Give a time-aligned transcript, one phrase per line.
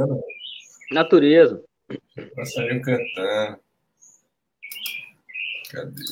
[0.00, 0.22] cantando.
[0.92, 1.62] Natureza.
[2.34, 3.60] Passarinho cantando.
[5.70, 6.02] Cadê?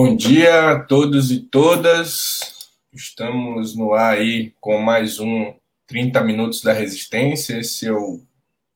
[0.00, 2.68] Bom dia a todos e todas.
[2.94, 5.52] Estamos no ar aí com mais um
[5.88, 7.58] 30 Minutos da Resistência.
[7.58, 8.20] Esse é o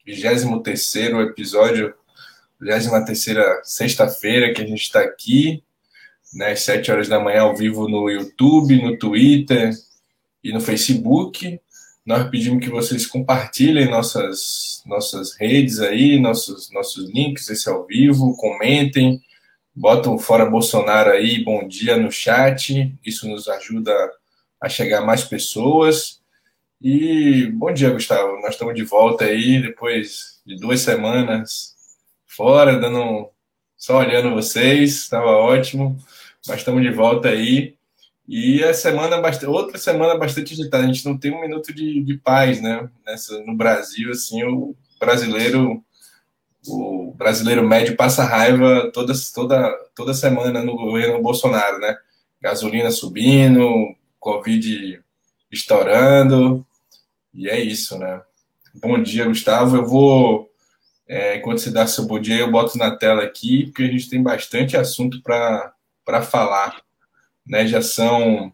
[0.05, 1.95] 23 episódio,
[2.61, 5.63] 23 sexta-feira que a gente está aqui,
[6.35, 9.71] né, às 7 horas da manhã, ao vivo no YouTube, no Twitter
[10.43, 11.61] e no Facebook.
[12.05, 18.37] Nós pedimos que vocês compartilhem nossas, nossas redes aí, nossos, nossos links, esse ao vivo,
[18.37, 19.23] comentem
[19.75, 22.95] Botam fora Bolsonaro aí, bom dia no chat.
[23.03, 23.93] Isso nos ajuda
[24.61, 26.21] a chegar mais pessoas.
[26.79, 28.39] E bom dia, Gustavo.
[28.43, 31.75] Nós estamos de volta aí depois de duas semanas
[32.27, 33.31] fora, dando
[33.75, 34.97] só olhando vocês.
[34.97, 35.97] Estava ótimo,
[36.47, 37.75] mas estamos de volta aí.
[38.29, 40.85] E a semana outra semana bastante agitada.
[40.85, 42.91] A gente não tem um minuto de, de paz, né?
[43.07, 45.83] Nessa, no Brasil, assim, o brasileiro
[46.67, 51.97] o brasileiro médio passa raiva toda, toda, toda semana no governo Bolsonaro, né?
[52.41, 55.03] Gasolina subindo, Covid
[55.51, 56.65] estourando,
[57.35, 58.23] e é isso, né?
[58.75, 59.77] Bom dia, Gustavo.
[59.77, 60.51] Eu vou,
[61.07, 64.09] é, enquanto você dá seu bom dia, eu boto na tela aqui, porque a gente
[64.09, 66.81] tem bastante assunto para falar.
[67.47, 67.67] Né?
[67.67, 68.53] Já são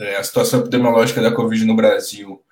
[0.00, 2.42] é, a situação epidemiológica da Covid no Brasil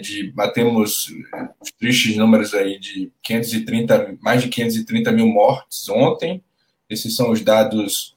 [0.00, 1.12] de batemos
[1.60, 6.42] os tristes números aí de 530, mais de 530 mil mortes ontem.
[6.88, 8.16] Esses são os dados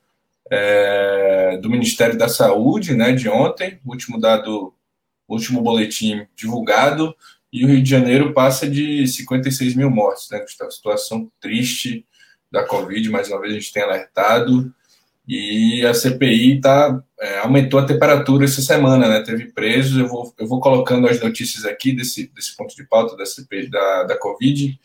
[0.50, 4.73] é, do Ministério da Saúde, né, de ontem, último dado,
[5.27, 7.16] último boletim divulgado,
[7.51, 10.72] e o Rio de Janeiro passa de 56 mil mortes, né, Gustavo?
[10.72, 12.06] Situação triste
[12.51, 14.73] da Covid, mais uma vez a gente tem alertado.
[15.27, 19.21] E a CPI tá, é, aumentou a temperatura essa semana, né?
[19.21, 19.97] Teve presos.
[19.97, 23.69] Eu vou, eu vou colocando as notícias aqui desse, desse ponto de pauta da CPI
[23.69, 24.79] da, da Covid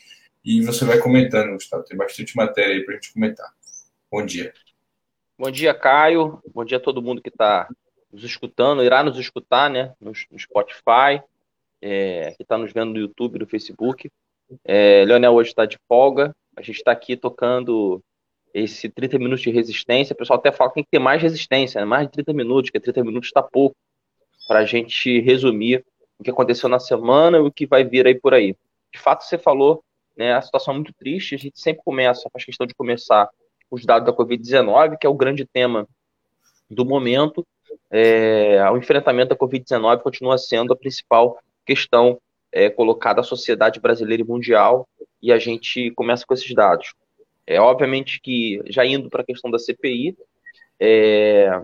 [0.44, 1.84] e você vai comentando, Gustavo.
[1.84, 3.48] Tem bastante matéria aí para a gente comentar.
[4.10, 4.52] Bom dia.
[5.38, 6.42] Bom dia, Caio.
[6.52, 7.68] Bom dia a todo mundo que está
[8.12, 9.94] nos escutando, irá nos escutar, né?
[10.00, 11.22] No, no Spotify,
[11.80, 14.10] é, que está nos vendo no YouTube, no Facebook.
[14.64, 16.34] É, Leonel hoje está de folga.
[16.56, 18.02] A gente está aqui tocando
[18.54, 21.80] esse 30 minutos de resistência, o pessoal até fala que tem que ter mais resistência,
[21.80, 21.86] né?
[21.86, 23.76] mais de 30 minutos, que 30 minutos está pouco,
[24.46, 25.84] para a gente resumir
[26.18, 28.56] o que aconteceu na semana e o que vai vir aí por aí.
[28.92, 29.82] De fato, você falou,
[30.16, 33.28] né, a situação é muito triste, a gente sempre começa, faz questão de começar
[33.70, 35.88] os dados da Covid-19, que é o grande tema
[36.70, 37.46] do momento.
[37.90, 42.20] É, o enfrentamento da Covid-19 continua sendo a principal questão
[42.52, 44.86] é, colocada à sociedade brasileira e mundial,
[45.22, 46.92] e a gente começa com esses dados.
[47.46, 50.16] É, obviamente que, já indo para a questão da CPI,
[50.78, 51.60] é,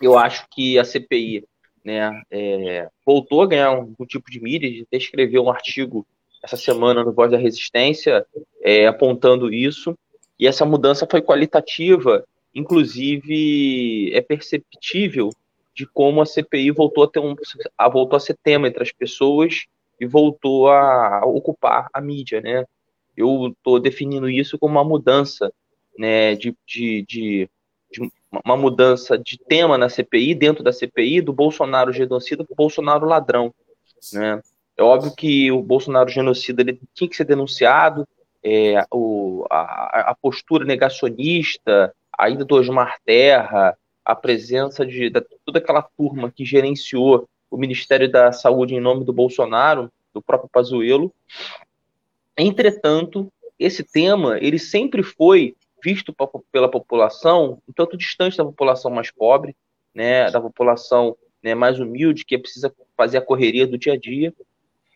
[0.00, 1.44] eu acho que a CPI
[1.84, 6.06] né, é, voltou a ganhar um, um, tipo de mídia, até escrever um artigo
[6.42, 8.26] essa semana no Voz da Resistência,
[8.62, 9.96] é, apontando isso,
[10.38, 15.30] e essa mudança foi qualitativa, inclusive é perceptível
[15.74, 17.34] de como a CPI voltou a ter um,
[17.76, 19.64] a, voltou a ser tema entre as pessoas
[20.00, 22.64] e voltou a ocupar a mídia, né?
[23.16, 25.52] Eu estou definindo isso como uma mudança,
[25.98, 27.50] né, de, de, de,
[27.90, 28.10] de,
[28.44, 33.06] uma mudança de tema na CPI, dentro da CPI, do Bolsonaro genocida para o Bolsonaro
[33.06, 33.54] ladrão,
[34.12, 34.40] né?
[34.76, 38.06] É óbvio que o Bolsonaro genocida ele tinha que ser denunciado,
[38.44, 45.10] é, o, a, a, postura negacionista, a ida do Osmar Terra, a presença de,
[45.44, 50.48] toda aquela turma que gerenciou o Ministério da Saúde em nome do Bolsonaro, do próprio
[50.48, 51.12] Pazuello,
[52.36, 56.14] Entretanto, esse tema ele sempre foi visto
[56.50, 59.56] pela população um tanto distante da população mais pobre,
[59.94, 64.34] né, da população né, mais humilde que precisa fazer a correria do dia a dia.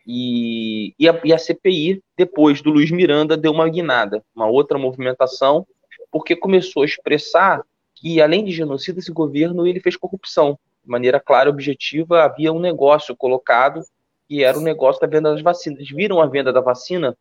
[0.05, 4.77] E, e, a, e a CPI, depois do Luiz Miranda, deu uma guinada, uma outra
[4.77, 5.65] movimentação,
[6.11, 7.63] porque começou a expressar
[7.95, 10.57] que, além de genocida, esse governo ele fez corrupção.
[10.83, 13.81] De maneira clara e objetiva, havia um negócio colocado,
[14.27, 15.87] que era o negócio da venda das vacinas.
[15.87, 17.15] Viram a venda da vacina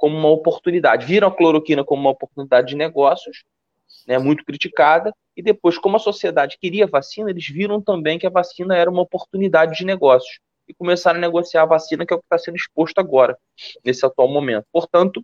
[0.00, 1.04] como uma oportunidade.
[1.04, 3.44] Viram a cloroquina como uma oportunidade de negócios,
[4.06, 8.30] né, muito criticada, e depois, como a sociedade queria vacina, eles viram também que a
[8.30, 10.40] vacina era uma oportunidade de negócios.
[10.70, 13.36] e começaram a negociar a vacina, que é o que está sendo exposto agora,
[13.84, 14.64] nesse atual momento.
[14.72, 15.20] Portanto,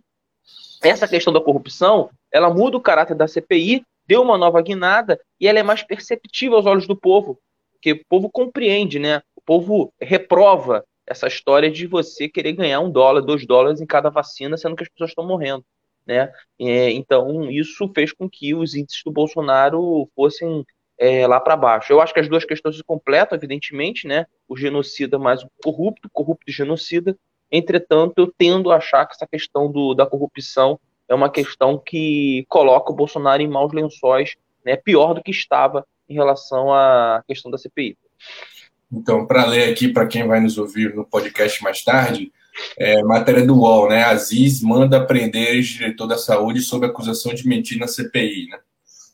[0.83, 5.47] essa questão da corrupção, ela muda o caráter da CPI, deu uma nova guinada e
[5.47, 7.39] ela é mais perceptível aos olhos do povo,
[7.71, 9.21] porque o povo compreende, né?
[9.37, 14.09] O povo reprova essa história de você querer ganhar um dólar, dois dólares em cada
[14.09, 15.65] vacina, sendo que as pessoas estão morrendo.
[16.05, 16.31] Né?
[16.59, 20.65] É, então, isso fez com que os índices do Bolsonaro fossem
[20.97, 21.91] é, lá para baixo.
[21.91, 24.25] Eu acho que as duas questões se completam, evidentemente, né?
[24.47, 27.17] O genocida mais o corrupto, corrupto e genocida.
[27.51, 32.45] Entretanto, eu tendo a achar que essa questão do, da corrupção é uma questão que
[32.49, 34.75] coloca o Bolsonaro em maus lençóis, né?
[34.75, 37.97] pior do que estava em relação à questão da CPI.
[38.91, 42.31] Então, para ler aqui para quem vai nos ouvir no podcast mais tarde,
[42.77, 44.03] é, matéria do UOL, né?
[44.03, 48.59] Aziz manda prender ex-diretor da saúde sob acusação de mentir na CPI, né?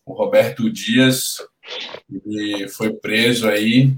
[0.05, 1.37] O Roberto Dias
[2.25, 3.95] ele foi preso aí,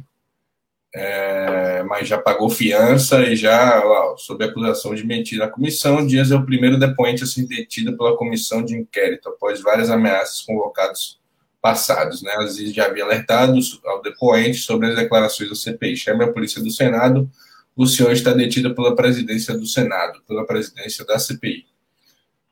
[0.94, 6.06] é, mas já pagou fiança e já, ó, sob acusação de mentir na comissão.
[6.06, 10.42] Dias é o primeiro depoente a ser detido pela comissão de inquérito, após várias ameaças
[10.42, 11.20] convocadas
[11.66, 12.22] passados.
[12.22, 12.32] Né?
[12.36, 15.98] Aziz já havia alertado ao depoente sobre as declarações da CPI.
[15.98, 17.28] Chame a Polícia do Senado
[17.76, 21.66] o senhor está detido pela presidência do Senado, pela presidência da CPI.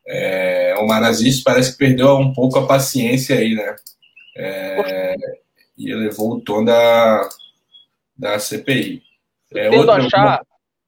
[0.05, 3.75] É, o Marazis parece que perdeu um pouco a paciência aí, né?
[4.35, 5.15] É,
[5.77, 7.29] e elevou o tom da,
[8.17, 9.01] da CPI.
[9.53, 10.41] É, tendo outra, achar,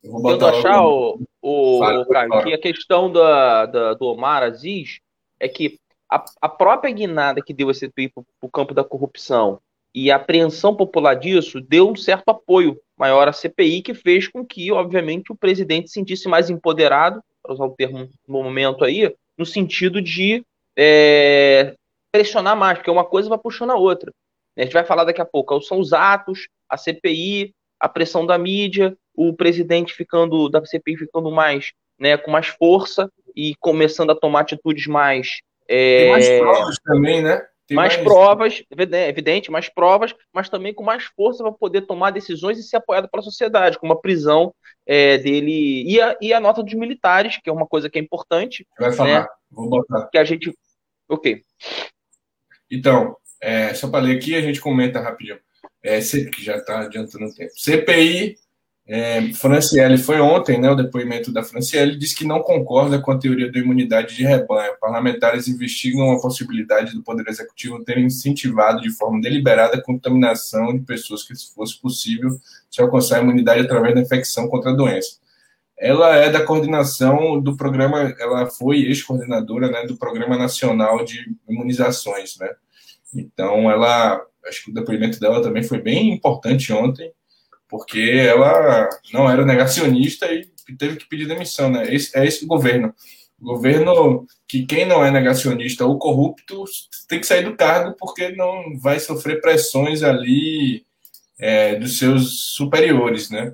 [0.03, 4.05] eu vou, eu vou achar o, o, o Caio, que a questão da, da, do
[4.07, 4.99] Omar Aziz
[5.39, 5.79] é que
[6.11, 9.59] a, a própria guinada que deu a CPI para o campo da corrupção
[9.93, 14.45] e a apreensão popular disso deu um certo apoio maior à CPI, que fez com
[14.45, 19.13] que, obviamente, o presidente se sentisse mais empoderado, para usar o termo no momento aí,
[19.37, 20.43] no sentido de
[20.77, 21.75] é,
[22.11, 24.11] pressionar mais, porque uma coisa vai puxando a outra.
[24.57, 28.37] A gente vai falar daqui a pouco, são os atos, a CPI, a pressão da
[28.37, 34.15] mídia, o presidente ficando, da CPI ficando mais, né, com mais força e começando a
[34.15, 35.39] tomar atitudes mais.
[35.67, 37.41] É, Tem mais provas também, né?
[37.73, 42.59] mais, mais, provas, evidente, mais provas, mas também com mais força para poder tomar decisões
[42.59, 44.53] e ser apoiado pela sociedade, como a prisão
[44.85, 48.01] é, dele e a, e a nota dos militares, que é uma coisa que é
[48.01, 48.67] importante.
[48.77, 49.27] Vai falar, né?
[49.49, 50.07] vou botar.
[50.09, 50.53] Que a gente.
[51.09, 51.41] Ok.
[52.69, 55.39] Então, é, só para ler aqui, a gente comenta rapidinho.
[55.81, 57.51] É, que já está adiantando o tempo.
[57.55, 58.35] CPI
[58.87, 63.17] é, Franciele foi ontem, né, o depoimento da Franciele, diz que não concorda com a
[63.17, 64.77] teoria da imunidade de rebanho.
[64.79, 70.85] Parlamentares investigam a possibilidade do Poder Executivo ter incentivado de forma deliberada a contaminação de
[70.85, 72.39] pessoas que, se fosse possível,
[72.69, 75.17] se alcançar a imunidade através da infecção contra a doença.
[75.77, 82.37] Ela é da coordenação do programa, ela foi ex-coordenadora né, do Programa Nacional de Imunizações.
[82.37, 82.49] Né?
[83.15, 87.11] Então, ela, acho que o depoimento dela também foi bem importante ontem
[87.67, 91.93] porque ela não era negacionista e teve que pedir demissão, né?
[91.93, 92.93] Esse, é esse o governo.
[93.39, 96.63] O governo que quem não é negacionista ou corrupto
[97.07, 100.85] tem que sair do cargo porque não vai sofrer pressões ali
[101.37, 103.53] é, dos seus superiores, né?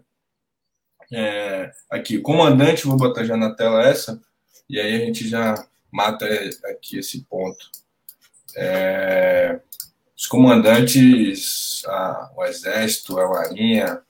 [1.11, 4.21] É, aqui, comandante, vou botar já na tela essa,
[4.69, 5.55] e aí a gente já
[5.91, 6.25] mata
[6.65, 7.69] aqui esse ponto.
[8.55, 9.59] É,
[10.15, 14.01] os comandantes, a, o Exército, a Marinha,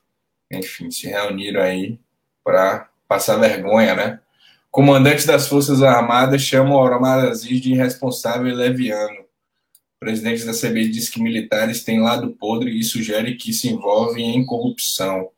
[0.52, 2.00] enfim, se reuniram aí
[2.44, 4.20] para passar vergonha, né?
[4.70, 9.20] Comandante das Forças Armadas chama o Omar Aziz de irresponsável e leviano.
[9.22, 14.36] O presidente da CBI diz que militares têm lado podre e sugere que se envolvem
[14.36, 15.30] em corrupção.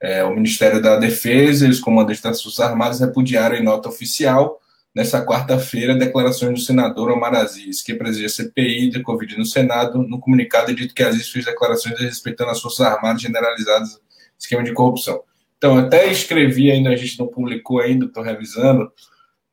[0.00, 4.60] É, o Ministério da Defesa e os comandantes das Forças Armadas repudiaram em nota oficial
[4.96, 10.02] nessa quarta-feira, declarações do senador Omar Aziz, que presidia a CPI de Covid no Senado.
[10.02, 14.00] No comunicado, é dito que Aziz fez declarações respeitando as Forças Armadas generalizadas,
[14.38, 15.22] esquema de corrupção.
[15.58, 18.90] Então, até escrevi ainda, a gente não publicou ainda, estou revisando,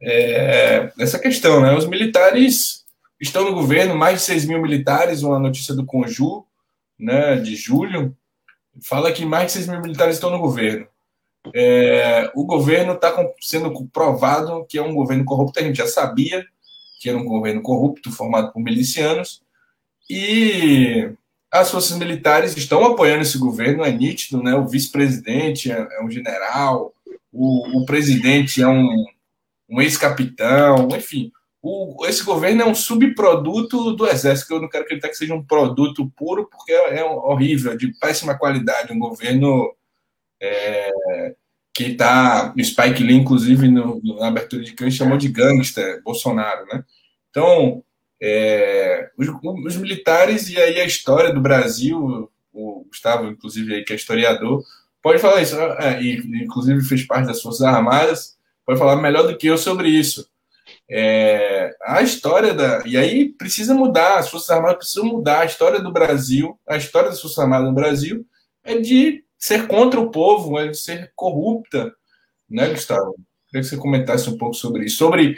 [0.01, 1.75] é, essa questão, né?
[1.75, 2.85] Os militares
[3.19, 6.45] estão no governo, mais de 6 mil militares, uma notícia do Conju,
[6.97, 8.15] né, de julho,
[8.81, 10.87] fala que mais de 6 mil militares estão no governo.
[11.53, 15.59] É, o governo está sendo provado que é um governo corrupto.
[15.59, 16.45] A gente já sabia
[16.99, 19.41] que era um governo corrupto, formado por milicianos,
[20.09, 21.11] e
[21.51, 24.55] as forças militares estão apoiando esse governo, é nítido, né?
[24.55, 26.93] O vice-presidente é, é, um general,
[27.31, 29.05] o, o presidente é um,
[29.69, 31.29] um ex-capitão, enfim.
[31.61, 35.43] O, esse governo é um subproduto do Exército, eu não quero acreditar que seja um
[35.43, 39.75] produto puro, porque é, é horrível, de péssima qualidade, um governo
[40.43, 41.35] é,
[41.73, 42.53] que está.
[42.55, 46.83] O Spike Lee, inclusive, no, na abertura de campo, chamou de gangster Bolsonaro, né?
[47.29, 47.83] Então,
[48.21, 49.27] é, os,
[49.65, 54.63] os, militares, e aí a história do Brasil, o Gustavo, inclusive, aí, que é historiador,
[55.01, 59.37] pode falar isso, é, e inclusive fez parte das Forças Armadas, pode falar melhor do
[59.37, 60.29] que eu sobre isso.
[60.89, 62.83] É, a história da.
[62.85, 65.39] E aí precisa mudar, as Forças Armadas precisam mudar.
[65.39, 68.25] A história do Brasil, a história das Forças Armadas no Brasil
[68.63, 71.93] é de ser contra o povo, é ser corrupta,
[72.49, 73.13] né, Gustavo?
[73.49, 74.95] Queria que você comentasse um pouco sobre isso.
[74.95, 75.35] Sobre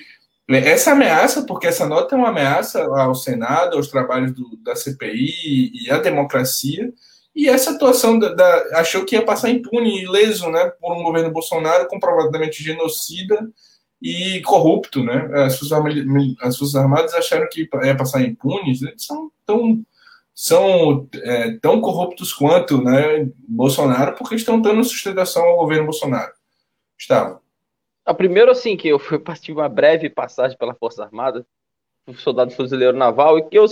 [0.47, 5.71] essa ameaça, porque essa nota é uma ameaça ao Senado, aos trabalhos do, da CPI
[5.73, 6.93] e à democracia,
[7.35, 11.31] e essa atuação da, da, achou que ia passar impune, ileso, né, por um governo
[11.31, 13.49] Bolsonaro comprovadamente genocida
[13.99, 15.31] e corrupto, né?
[15.33, 19.83] As Forças Armadas, as Armadas acharam que ia passar impunes, eles são tão
[20.35, 26.33] são é, tão corruptos quanto né, Bolsonaro, porque estão dando sustentação ao governo Bolsonaro.
[26.97, 27.41] Gustavo.
[28.05, 31.45] Ah, primeiro, assim, que eu fui partir uma breve passagem pela Força Armada,
[32.17, 33.65] soldado fuzileiro naval, e que eu,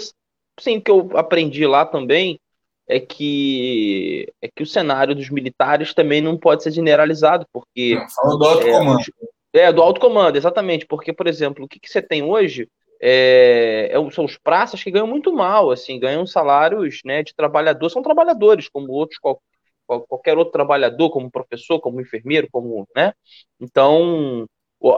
[0.57, 2.39] sim, que eu aprendi lá também
[2.87, 7.97] é que é que o cenário dos militares também não pode ser generalizado, porque.
[8.15, 9.03] Fala do alto comando.
[9.53, 10.85] É, é, do alto comando, exatamente.
[10.85, 12.67] Porque, por exemplo, o que, que você tem hoje
[13.01, 17.89] é, é, são os praças que ganham muito mal, assim, ganham salários né, de trabalhador,
[17.89, 19.41] são trabalhadores, como outros, qual,
[19.85, 23.13] qual, qualquer outro trabalhador, como professor, como enfermeiro, como, né?
[23.59, 24.47] Então,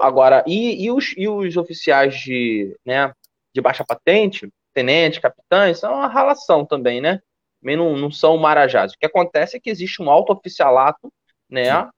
[0.01, 3.11] agora, e, e, os, e os oficiais de, né,
[3.53, 7.19] de baixa patente, tenente, capitães, são uma relação também, né?
[7.61, 8.93] Também não, não são marajás.
[8.93, 11.11] O que acontece é que existe um alto oficialato,
[11.49, 11.65] né?
[11.65, 11.89] Sim.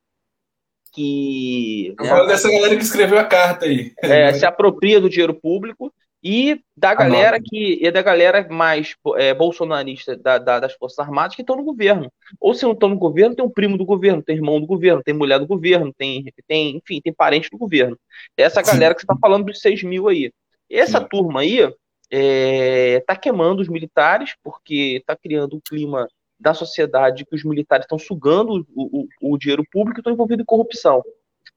[0.94, 1.94] Que.
[1.98, 3.94] Eu né, falo dessa galera que escreveu a carta aí.
[4.00, 9.34] É, se apropria do dinheiro público e da galera que e da galera mais é,
[9.34, 12.12] bolsonarista da, da, das Forças Armadas que estão no governo.
[12.40, 15.04] Ou se não estão no governo, tem um primo do governo, tem irmão do governo,
[15.04, 17.98] tem mulher do governo, tem, tem enfim, tem parente do governo.
[18.36, 18.96] Essa galera Sim.
[18.96, 20.32] que você está falando dos 6 mil aí.
[20.70, 21.08] Essa Sim.
[21.10, 21.76] turma aí está
[22.12, 26.08] é, tá queimando os militares, porque está criando um clima
[26.40, 30.44] da sociedade que os militares estão sugando o, o, o dinheiro público e estão envolvidos
[30.44, 31.04] em corrupção.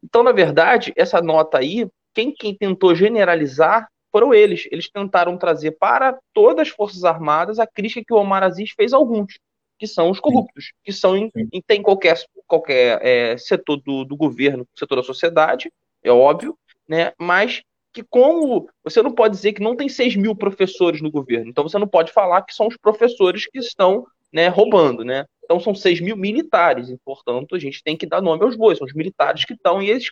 [0.02, 4.66] Então, na verdade, essa nota aí, quem, quem tentou generalizar foram eles.
[4.70, 8.92] Eles tentaram trazer para todas as Forças Armadas a crítica que o Omar Aziz fez
[8.92, 9.38] a alguns,
[9.78, 14.16] que são os corruptos, que são em, em tem qualquer, qualquer é, setor do, do
[14.16, 15.70] governo, setor da sociedade,
[16.02, 16.56] é óbvio,
[16.88, 17.12] né?
[17.18, 21.50] mas que como você não pode dizer que não tem 6 mil professores no governo,
[21.50, 25.24] então você não pode falar que são os professores que estão né, roubando, né?
[25.44, 28.78] Então são 6 mil militares, e portanto a gente tem que dar nome aos bois,
[28.78, 30.10] são os militares que estão, e eles,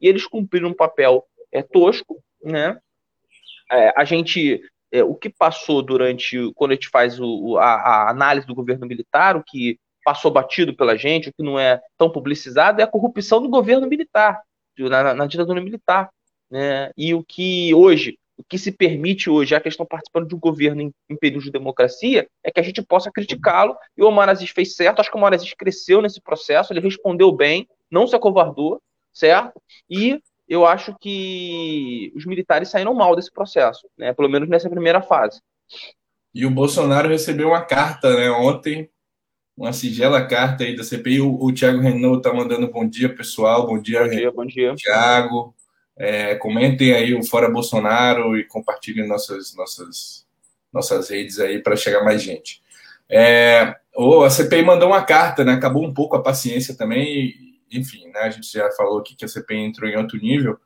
[0.00, 2.78] e eles cumpriram um papel é, tosco, né?
[3.70, 4.60] é, a gente
[4.92, 8.86] é, o que passou durante quando a gente faz o, a, a, análise do governo
[8.86, 12.90] militar, o que passou batido pela gente, o que não é tão publicizado, é a
[12.90, 14.40] corrupção do governo militar,
[14.78, 16.10] na, na ditadura militar.
[16.50, 16.90] Né?
[16.96, 20.82] E o que hoje, o que se permite hoje, a questão participando de um governo
[20.82, 24.50] em, em período de democracia, é que a gente possa criticá-lo, e o Omar Aziz
[24.50, 28.16] fez certo, acho que o Omar Aziz cresceu nesse processo, ele respondeu bem, não se
[28.16, 28.80] acovardou,
[29.12, 29.60] certo?
[29.88, 34.12] E eu acho que os militares saíram mal desse processo, né?
[34.12, 35.40] pelo menos nessa primeira fase.
[36.34, 38.90] E o Bolsonaro recebeu uma carta né, ontem,
[39.56, 41.20] uma sigela carta aí da CPI.
[41.20, 43.66] O, o Thiago Renault está mandando bom dia, pessoal.
[43.66, 44.32] Bom dia, bom dia.
[44.32, 44.74] Bom dia.
[44.74, 45.54] Thiago.
[45.96, 50.26] É, comentem aí o Fora Bolsonaro e compartilhem nossas, nossas,
[50.72, 52.62] nossas redes aí para chegar mais gente.
[53.08, 55.52] É, oh, a CPI mandou uma carta, né?
[55.52, 57.44] Acabou um pouco a paciência também
[57.76, 60.58] enfim, né, a gente já falou aqui que a CPI entrou em outro nível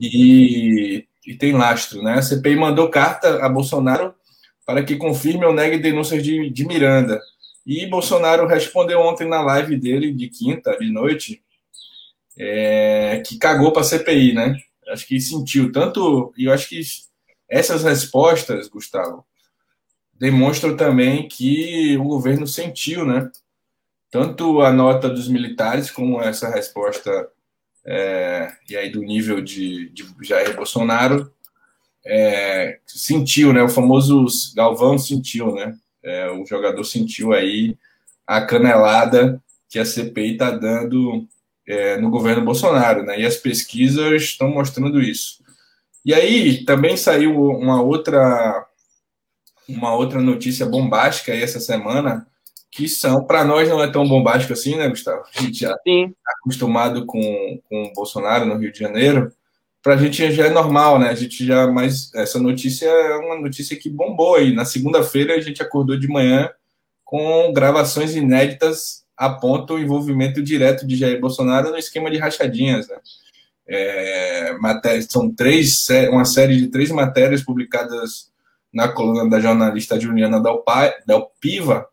[0.00, 2.02] e, e tem lastro.
[2.02, 2.14] Né?
[2.14, 4.14] A CPI mandou carta a Bolsonaro
[4.64, 7.20] para que confirme ou negue denúncias de, de Miranda.
[7.66, 11.42] E Bolsonaro respondeu ontem na live dele, de quinta, de noite,
[12.38, 14.56] é, que cagou para a CPI, né?
[14.88, 16.32] Acho que sentiu tanto.
[16.36, 16.80] E eu acho que
[17.48, 19.24] essas respostas, Gustavo,
[20.14, 23.30] demonstram também que o governo sentiu, né?
[24.10, 27.28] tanto a nota dos militares como essa resposta
[27.84, 31.30] é, e aí do nível de, de Jair Bolsonaro
[32.04, 33.62] é, sentiu, né?
[33.62, 35.76] O famoso Galvão sentiu, né?
[36.02, 37.76] É, o jogador sentiu aí
[38.26, 41.26] a canelada que a CPI está dando
[41.66, 43.20] é, no governo Bolsonaro, né?
[43.20, 45.42] E as pesquisas estão mostrando isso.
[46.04, 48.66] E aí também saiu uma outra
[49.68, 52.26] uma outra notícia bombástica aí essa semana
[52.70, 55.22] que são, para nós não é tão bombástico assim, né, Gustavo?
[55.34, 59.32] A gente já está acostumado com, com o Bolsonaro no Rio de Janeiro.
[59.82, 61.08] Para a gente já é normal, né?
[61.08, 64.52] A gente já, mas essa notícia é uma notícia que bombou aí.
[64.52, 66.50] Na segunda-feira a gente acordou de manhã
[67.02, 72.96] com gravações inéditas apontam o envolvimento direto de Jair Bolsonaro no esquema de rachadinhas, né?
[73.68, 74.54] É,
[75.08, 78.30] são três, uma série de três matérias publicadas
[78.72, 80.40] na coluna da jornalista Juliana
[81.06, 81.88] Delpiva,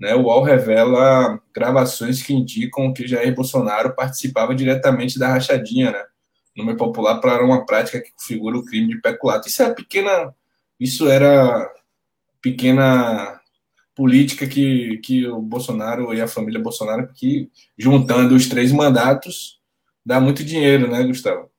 [0.00, 6.02] né, o UOL revela gravações que indicam que Jair Bolsonaro participava diretamente da rachadinha, né?
[6.56, 9.46] Nome popular para uma prática que configura o crime de peculato.
[9.46, 10.34] Isso é pequena,
[10.78, 11.70] isso era
[12.40, 13.39] pequena
[14.00, 19.60] política que, que o Bolsonaro e a família Bolsonaro, que juntando os três mandatos,
[20.02, 21.50] dá muito dinheiro, né, Gustavo?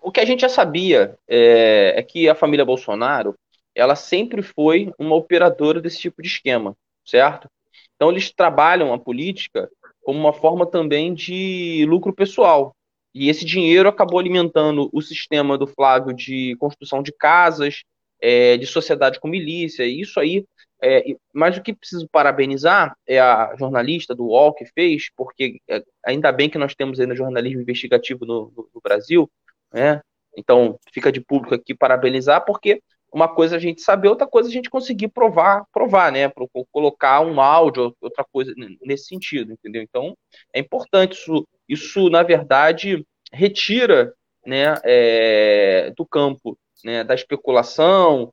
[0.00, 3.34] O que a gente já sabia é, é que a família Bolsonaro
[3.74, 7.46] ela sempre foi uma operadora desse tipo de esquema, certo?
[7.94, 9.68] Então eles trabalham a política
[10.02, 12.74] como uma forma também de lucro pessoal.
[13.14, 17.82] E esse dinheiro acabou alimentando o sistema do Flávio de construção de casas,
[18.18, 19.84] é, de sociedade com milícia.
[19.84, 20.46] E isso aí
[20.82, 25.82] é, mas o que preciso parabenizar é a jornalista do UOL que fez, porque é,
[26.04, 29.30] ainda bem que nós temos ainda jornalismo investigativo no, no, no Brasil,
[29.72, 30.00] né?
[30.36, 34.48] Então fica de público aqui parabenizar, porque uma coisa é a gente saber, outra coisa
[34.48, 36.30] é a gente conseguir provar, provar, né?
[36.72, 39.82] Colocar um áudio, outra coisa nesse sentido, entendeu?
[39.82, 40.16] Então
[40.52, 41.46] é importante isso.
[41.68, 44.12] Isso na verdade retira,
[44.44, 48.32] né, é, do campo né, da especulação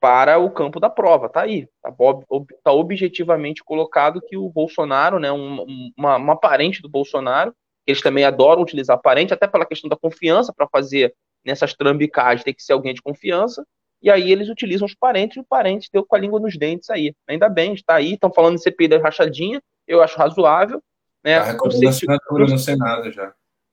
[0.00, 1.28] para o campo da prova.
[1.28, 1.92] Tá aí, tá,
[2.62, 7.54] tá objetivamente colocado que o Bolsonaro, né, um, uma, uma parente do Bolsonaro,
[7.86, 12.52] eles também adoram utilizar parente, até pela questão da confiança, para fazer nessas trambicagens tem
[12.52, 13.64] que ser alguém de confiança,
[14.02, 16.90] e aí eles utilizam os parentes, e o parente deu com a língua nos dentes
[16.90, 17.14] aí.
[17.28, 20.82] Ainda bem, está aí, estão falando de CPI da rachadinha, eu acho razoável.
[21.24, 21.40] Né?
[21.40, 23.32] Tá não sei se, não, no Senado já.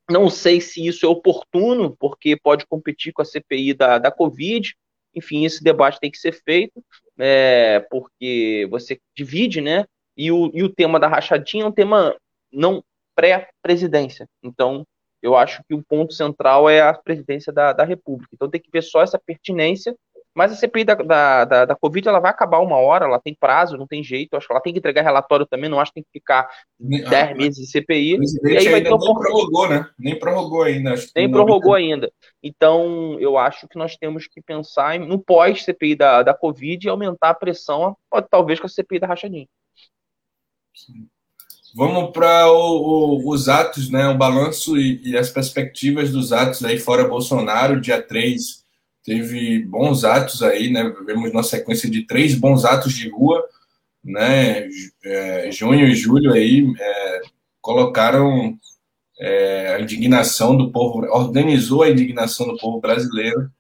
[0.10, 4.76] Não sei se isso é oportuno, porque pode competir com a CPI da, da Covid,
[5.16, 6.84] enfim, esse debate tem que ser feito,
[7.20, 9.86] é, porque você divide, né?
[10.16, 12.16] E o, e o tema da rachadinha é um tema
[12.52, 12.84] não
[13.16, 14.28] pré-presidência.
[14.42, 14.86] Então,
[15.22, 18.30] eu acho que o ponto central é a presidência da, da República.
[18.34, 19.96] Então, tem que ver só essa pertinência
[20.36, 23.36] mas a CPI da, da, da, da, Covid ela vai acabar uma hora, ela tem
[23.40, 24.36] prazo, não tem jeito.
[24.36, 26.50] Acho que ela tem que entregar relatório também, não acho que tem que ficar
[26.80, 28.18] 10 ah, meses de CPI.
[28.44, 29.90] E aí vai ter um nem prorrogou, né?
[29.98, 30.96] Nem prorrogou ainda.
[31.16, 32.12] nem prorrogou ainda.
[32.42, 37.30] Então, eu acho que nós temos que pensar no pós-CPI da, da Covid e aumentar
[37.30, 37.96] a pressão,
[38.32, 39.48] talvez com a CPI da Rachadinha.
[41.76, 44.08] Vamos para os atos, né?
[44.08, 48.63] O balanço e, e, as perspectivas dos atos aí fora Bolsonaro, dia 3
[49.04, 50.94] teve bons atos aí, né?
[51.06, 53.44] Vemos uma sequência de três bons atos de rua,
[54.04, 54.68] né?
[55.04, 57.22] É, junho e julho aí é,
[57.62, 58.58] colocaram
[59.20, 63.52] é, a indignação do povo, organizou a indignação do povo brasileiro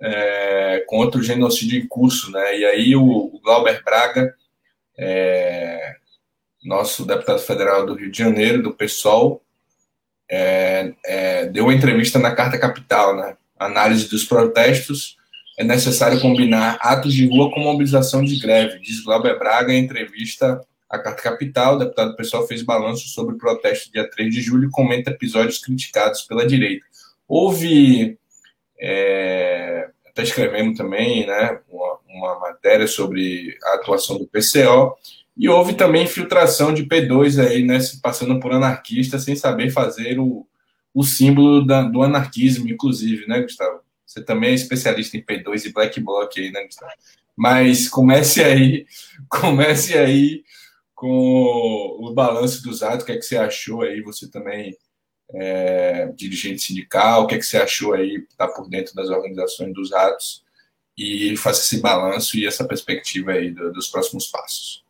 [0.00, 2.58] é, contra o genocídio em curso, né?
[2.58, 4.34] E aí o, o Glauber Braga,
[4.98, 5.96] é,
[6.62, 9.42] nosso deputado federal do Rio de Janeiro, do PSOL,
[10.28, 13.36] é, deu uma entrevista na Carta Capital, né?
[13.58, 15.16] Análise dos protestos,
[15.56, 20.60] é necessário combinar atos de rua com mobilização de greve, diz Glauber Braga em entrevista
[20.90, 21.76] à Carta Capital.
[21.76, 25.58] O deputado pessoal fez balanço sobre o protesto dia 3 de julho e comenta episódios
[25.58, 26.84] criticados pela direita.
[27.28, 28.18] Houve,
[28.80, 34.96] é, até escrevemos também, né, uma, uma matéria sobre a atuação do PCO,
[35.36, 40.46] e houve também infiltração de P2 aí, né, passando por anarquista sem saber fazer o,
[40.94, 43.80] o símbolo da, do anarquismo, inclusive, né, Gustavo?
[44.06, 46.92] Você também é especialista em P2 e Black Bloc aí, né, Gustavo?
[47.36, 48.86] Mas comece aí,
[49.28, 50.44] comece aí
[50.94, 54.76] com o balanço dos atos, o que é que você achou aí, você também
[55.34, 59.74] é, dirigente sindical, o que é que você achou aí, está por dentro das organizações
[59.74, 60.44] dos atos,
[60.96, 64.83] e faça esse balanço e essa perspectiva aí do, dos próximos passos.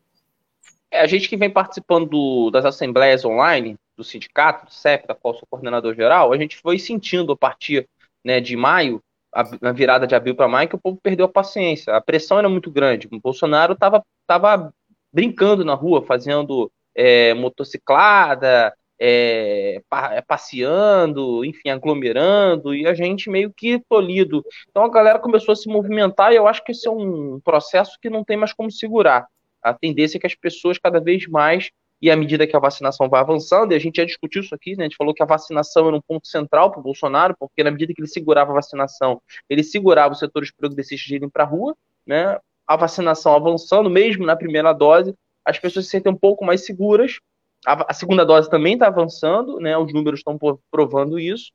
[0.95, 5.15] É, a gente que vem participando do, das assembleias online, do sindicato, do CEP, da
[5.15, 7.89] qual sou coordenador geral, a gente foi sentindo a partir
[8.25, 9.01] né, de maio,
[9.33, 11.97] a, virada de abril para maio, que o povo perdeu a paciência.
[11.97, 13.09] A pressão era muito grande.
[13.11, 14.73] O Bolsonaro estava tava
[15.13, 23.53] brincando na rua, fazendo é, motociclada, é, é, passeando, enfim, aglomerando, e a gente meio
[23.53, 24.45] que tolhido.
[24.71, 27.99] Então a galera começou a se movimentar e eu acho que esse é um processo
[28.01, 29.27] que não tem mais como segurar.
[29.65, 31.71] A tendência é que as pessoas cada vez mais
[32.03, 34.77] e à medida que a vacinação vai avançando, e a gente já discutiu isso aqui,
[34.77, 34.85] né?
[34.85, 37.71] a gente falou que a vacinação era um ponto central para o Bolsonaro, porque na
[37.71, 41.47] medida que ele segurava a vacinação, ele segurava os setores progressistas de irem para a
[41.47, 41.75] rua,
[42.07, 42.39] né?
[42.67, 47.21] a vacinação avançando, mesmo na primeira dose, as pessoas se sentem um pouco mais seguras,
[47.65, 49.77] a, a segunda dose também está avançando, né?
[49.79, 50.39] os números estão
[50.71, 51.53] provando isso,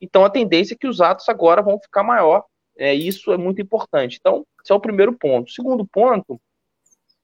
[0.00, 2.44] então a tendência é que os atos agora vão ficar maior,
[2.76, 4.18] é, isso é muito importante.
[4.18, 5.48] Então, esse é o primeiro ponto.
[5.48, 6.40] O segundo ponto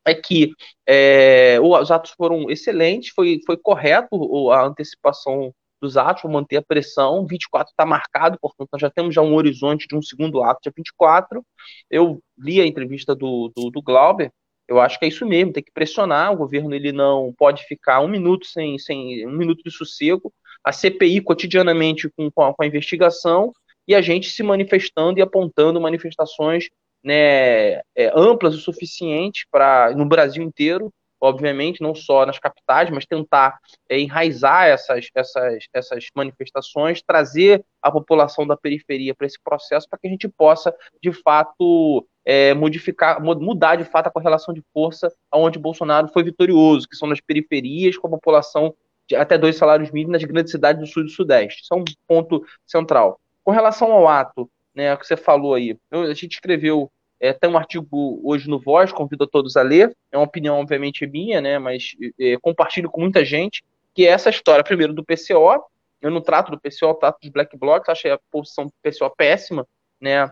[0.09, 0.53] é que
[0.87, 6.62] é, os atos foram excelentes, foi, foi correto a antecipação dos atos, vou manter a
[6.62, 10.61] pressão, 24 está marcado, portanto nós já temos já um horizonte de um segundo ato,
[10.62, 11.44] dia 24,
[11.90, 14.33] eu li a entrevista do, do, do Glauber,
[14.68, 16.33] Eu acho que é isso mesmo, tem que pressionar.
[16.33, 20.33] O governo ele não pode ficar um minuto sem, sem um minuto de sossego.
[20.62, 23.53] A CPI cotidianamente com, com, a, com a investigação
[23.87, 26.68] e a gente se manifestando e apontando manifestações
[27.03, 33.07] né, é, amplas o suficiente para no Brasil inteiro obviamente, não só nas capitais, mas
[33.07, 33.59] tentar
[33.89, 39.99] é, enraizar essas, essas, essas manifestações, trazer a população da periferia para esse processo, para
[39.99, 45.13] que a gente possa, de fato, é, modificar, mudar de fato a correlação de força
[45.31, 48.75] aonde Bolsonaro foi vitorioso, que são nas periferias, com a população
[49.09, 51.63] de até dois salários mínimos nas grandes cidades do sul e do sudeste.
[51.63, 53.19] Isso é um ponto central.
[53.43, 56.88] Com relação ao ato, né, que você falou aí, eu, a gente escreveu
[57.21, 59.93] é, tem um artigo hoje no Voz, convido a todos a ler.
[60.12, 61.59] É uma opinião, obviamente, minha, né?
[61.59, 65.64] Mas é, compartilho com muita gente, que é essa história, primeiro, do PCO.
[66.01, 69.67] Eu não trato do PCO, trato dos Black Blocs, achei a posição do PCO péssima,
[70.01, 70.31] né?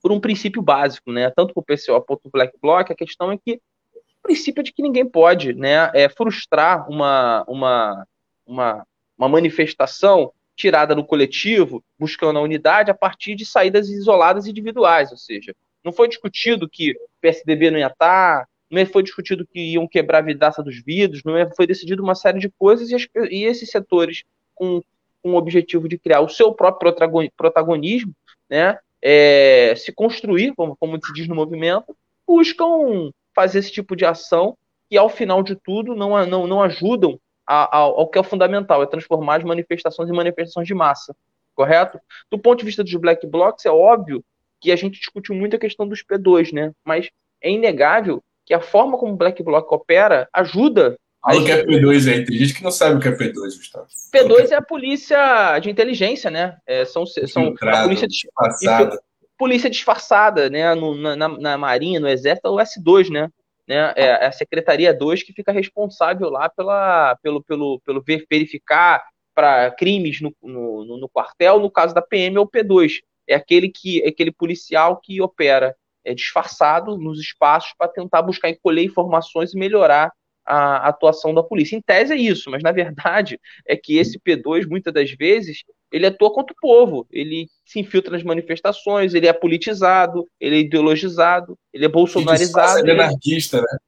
[0.00, 1.30] Por um princípio básico, né?
[1.30, 3.54] Tanto para o PCO quanto o Black Bloc, a questão é que
[3.96, 5.90] o princípio é de que ninguém pode, né?
[5.94, 8.06] É frustrar uma, uma,
[8.46, 8.86] uma,
[9.18, 15.16] uma manifestação tirada no coletivo, buscando a unidade a partir de saídas isoladas individuais, ou
[15.16, 19.86] seja, não foi discutido que o PSDB não ia estar, não foi discutido que iam
[19.86, 23.44] quebrar a vidraça dos vidros, não foi decidido uma série de coisas e, as, e
[23.44, 24.80] esses setores com,
[25.22, 26.94] com o objetivo de criar o seu próprio
[27.36, 28.12] protagonismo,
[28.48, 31.94] né, é, se construir, como, como se diz no movimento,
[32.26, 34.56] buscam fazer esse tipo de ação
[34.88, 38.82] que, ao final de tudo, não, não, não ajudam ao, ao que é o fundamental,
[38.82, 41.14] é transformar as manifestações em manifestações de massa,
[41.54, 41.98] correto?
[42.30, 44.24] Do ponto de vista dos black blocs, é óbvio
[44.60, 46.72] que a gente discutiu muito a questão dos P2, né?
[46.84, 47.10] Mas
[47.42, 50.96] é inegável que a forma como o Black Bloc opera ajuda.
[51.22, 53.34] Fala o que é P2 aí, tem gente que não sabe o que é P2,
[53.34, 53.86] Gustavo.
[54.12, 56.56] P2 é a polícia de inteligência, né?
[56.66, 59.00] É, são são a polícia disfarçada.
[59.36, 60.74] Polícia disfarçada, né?
[60.74, 63.28] No, na, na Marinha, no Exército, é o S2, né?
[63.66, 63.92] Né?
[63.96, 69.02] É a Secretaria 2 que fica responsável lá pela, pelo, pelo, pelo verificar
[69.34, 73.68] para crimes no, no, no, quartel, no caso da PM é o P2 é aquele
[73.68, 75.74] que é aquele policial que opera
[76.04, 80.12] é, disfarçado nos espaços para tentar buscar e colher informações e melhorar
[80.44, 81.76] a, atuação da polícia.
[81.76, 85.64] Em tese é isso, mas na verdade é que esse P2, muitas das vezes,
[85.94, 90.58] ele atua contra o povo, ele se infiltra nas manifestações, ele é politizado, ele é
[90.58, 92.80] ideologizado, ele é bolsonarizado.
[92.80, 93.78] Ele é anarquista, né?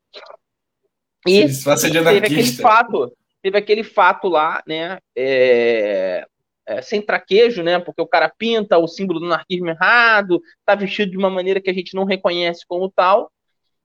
[1.26, 5.00] E teve aquele fato, teve aquele fato lá, né?
[5.16, 6.24] É,
[6.64, 7.80] é, sem traquejo, né?
[7.80, 11.70] Porque o cara pinta o símbolo do anarquismo errado, tá vestido de uma maneira que
[11.70, 13.32] a gente não reconhece como tal.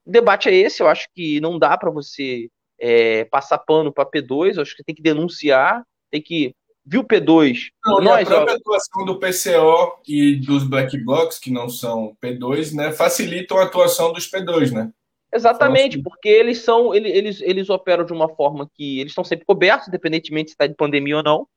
[0.06, 4.06] O debate é esse, eu acho que não dá para você é, passar pano para
[4.06, 6.54] P2, eu acho que tem que denunciar, tem que
[6.86, 7.70] viu P2.
[7.86, 12.16] Não, nós, a própria ó, atuação do PCO e dos Black Blocs, que não são
[12.22, 14.92] P2, né, facilitam a atuação dos P2, né?
[15.34, 16.04] Exatamente, assim.
[16.04, 19.88] porque eles são, eles, eles, eles operam de uma forma que eles estão sempre cobertos,
[19.88, 21.48] independentemente se está de pandemia ou não,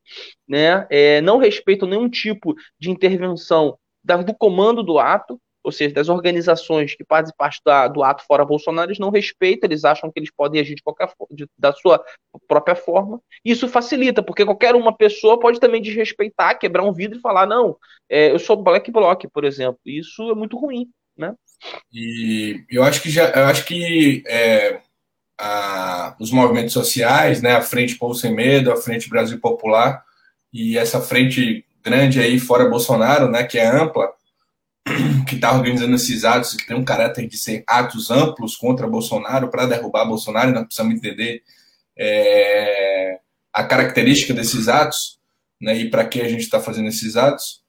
[0.47, 0.87] né?
[0.89, 6.09] É, não respeitam nenhum tipo de intervenção da, do comando do ato, ou seja, das
[6.11, 10.21] organizações que fazem parte da, do ato fora Bolsonaro, eles não respeitam, eles acham que
[10.21, 12.05] eles podem agir de qualquer de, da sua
[12.47, 13.21] própria forma.
[13.45, 17.77] Isso facilita, porque qualquer uma pessoa pode também desrespeitar, quebrar um vidro e falar, não,
[18.09, 19.81] é, eu sou black bloc, por exemplo.
[19.87, 21.35] Isso é muito ruim, né?
[21.93, 24.81] E eu acho que já, eu acho que é,
[25.39, 30.05] a, os movimentos sociais, né, a Frente Povo Sem Medo, a Frente Brasil Popular
[30.53, 34.13] e essa frente grande aí fora Bolsonaro, né, que é ampla,
[35.29, 39.49] que está organizando esses atos, que tem um caráter de ser atos amplos contra Bolsonaro
[39.51, 41.43] para derrubar Bolsonaro, nós precisamos entender
[41.97, 43.19] é,
[43.53, 45.19] a característica desses atos,
[45.61, 47.63] né, e para que a gente está fazendo esses atos.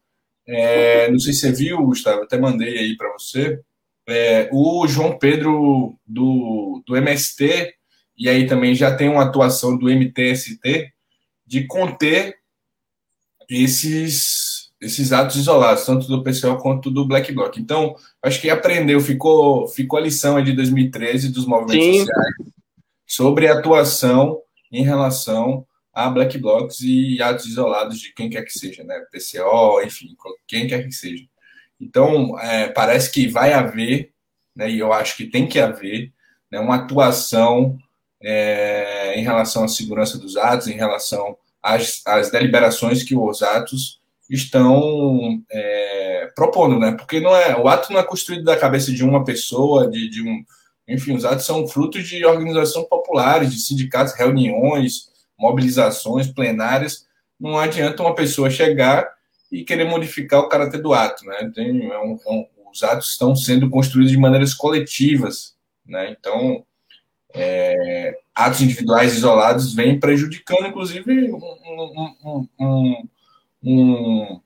[0.48, 3.60] É, não sei se você viu, Gustavo, até mandei aí para você
[4.08, 7.74] é, o João Pedro do, do MST,
[8.18, 10.94] e aí também já tem uma atuação do MTST,
[11.46, 12.36] de conter
[13.50, 14.45] esses,
[14.86, 17.58] esses atos isolados, tanto do PCO quanto do Black Bloc.
[17.58, 22.00] Então, acho que aprendeu, ficou, ficou a lição de 2013 dos movimentos Sim.
[22.06, 22.36] sociais
[23.08, 28.84] sobre atuação em relação a Black Blocs e atos isolados de quem quer que seja,
[28.84, 29.00] né?
[29.12, 31.24] PCO, enfim, quem quer que seja.
[31.80, 34.12] Então, é, parece que vai haver,
[34.56, 36.12] né, e eu acho que tem que haver,
[36.52, 37.78] né, uma atuação
[38.22, 44.02] é, em relação à segurança dos atos, em relação às, às deliberações que os atos
[44.30, 46.92] estão é, propondo, né?
[46.94, 50.24] Porque não é, o ato não é construído da cabeça de uma pessoa, de, de
[50.24, 50.44] um,
[50.88, 57.06] enfim, os atos são frutos de organizações populares, de sindicatos, reuniões, mobilizações plenárias.
[57.40, 59.08] Não adianta uma pessoa chegar
[59.52, 61.26] e querer modificar o caráter do ato.
[61.26, 61.52] Né?
[61.54, 65.56] Tem, é um, é um, os atos estão sendo construídos de maneiras coletivas.
[65.86, 66.16] Né?
[66.18, 66.66] Então,
[67.34, 71.32] é, atos individuais isolados vêm prejudicando, inclusive,
[72.60, 73.08] um,
[73.66, 74.42] um, um,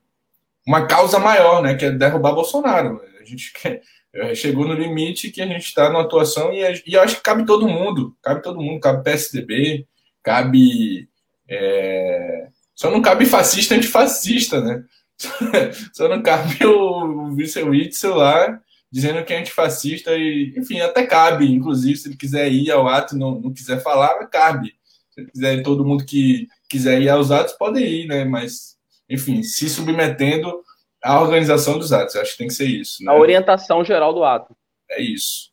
[0.66, 3.00] uma causa maior, né, que é derrubar Bolsonaro.
[3.20, 6.98] A gente quer, é, chegou no limite que a gente está numa atuação e, e
[6.98, 9.86] acho que cabe todo mundo, cabe todo mundo, cabe PSDB,
[10.22, 11.08] cabe.
[11.48, 14.84] É, só não cabe fascista antifascista, né?
[15.92, 18.58] Só não cabe o Vice Witzel lá
[18.90, 23.14] dizendo que é antifascista e, enfim, até cabe, inclusive, se ele quiser ir ao ato
[23.14, 24.74] e não, não quiser falar, cabe.
[25.10, 28.24] Se ele quiser, todo mundo que quiser ir aos atos pode ir, né?
[28.24, 28.76] Mas,
[29.10, 30.62] enfim, se submetendo
[31.02, 33.02] à organização dos atos, acho que tem que ser isso.
[33.02, 33.10] Né?
[33.10, 34.56] A orientação geral do ato.
[34.88, 35.50] É isso.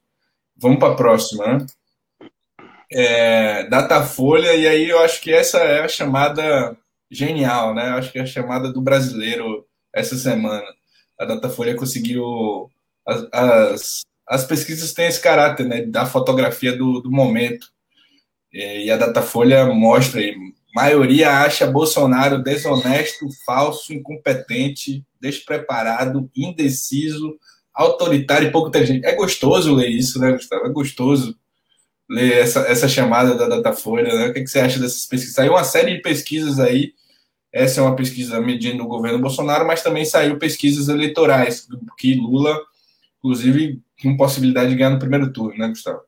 [0.56, 1.66] Vamos para a próxima, né?
[2.92, 6.78] É, Datafolha, e aí eu acho que essa é a chamada
[7.12, 7.90] genial, né?
[7.90, 10.66] Eu acho que é a chamada do brasileiro essa semana.
[11.20, 12.70] A Datafolha conseguiu
[13.06, 17.68] as, as, as pesquisas têm esse caráter, né, da fotografia do, do momento.
[18.52, 20.36] E a Datafolha mostra aí,
[20.78, 27.36] maioria acha Bolsonaro desonesto, falso, incompetente, despreparado, indeciso,
[27.74, 29.04] autoritário e pouco inteligente.
[29.04, 30.68] É gostoso ler isso, né, Gustavo?
[30.68, 31.36] É gostoso
[32.08, 34.28] ler essa, essa chamada da Datafolha, né?
[34.28, 35.34] O que, que você acha dessas pesquisas?
[35.34, 36.94] Saiu uma série de pesquisas aí,
[37.52, 42.56] essa é uma pesquisa medindo o governo Bolsonaro, mas também saiu pesquisas eleitorais, que Lula
[43.18, 46.02] inclusive com possibilidade de ganhar no primeiro turno, né, Gustavo?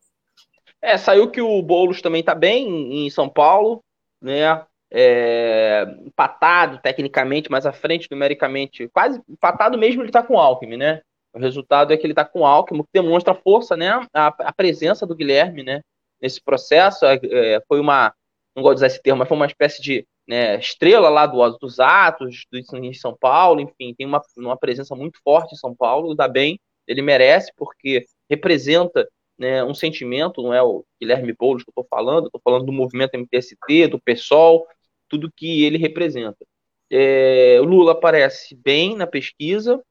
[0.79, 3.83] É, saiu que o Boulos também está bem em São Paulo,
[4.21, 4.65] né?
[4.91, 10.77] É, empatado tecnicamente, mas à frente numericamente, quase empatado mesmo ele está com o Alckmin,
[10.77, 11.01] né?
[11.31, 13.89] O resultado é que ele está com o Alckmin, que demonstra a força, né?
[14.13, 15.81] A, a, presença do Guilherme, né?
[16.19, 18.13] Nesse processo, é, é foi uma,
[18.55, 21.57] não gosto de usar esse termo, mas foi uma espécie de né, estrela lá do,
[21.57, 25.75] dos atos do, em São Paulo, enfim, tem uma, uma presença muito forte em São
[25.75, 29.07] Paulo, dá bem, ele merece porque representa
[29.39, 32.73] né, um sentimento, não é o Guilherme Boulos que eu estou falando, estou falando do
[32.73, 34.67] movimento MTST, do PSOL,
[35.07, 36.45] tudo que ele representa.
[36.91, 39.81] É, o Lula aparece bem na pesquisa.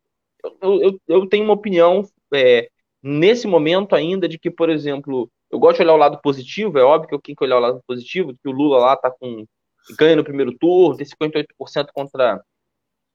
[0.61, 2.69] Eu, eu, eu tenho uma opinião é,
[3.03, 6.83] nesse momento ainda de que, por exemplo, eu gosto de olhar o lado positivo, é
[6.83, 9.47] óbvio que eu tenho que olhar o lado positivo, que o Lula lá está com
[9.99, 12.43] ganha no primeiro turno, tem 58% contra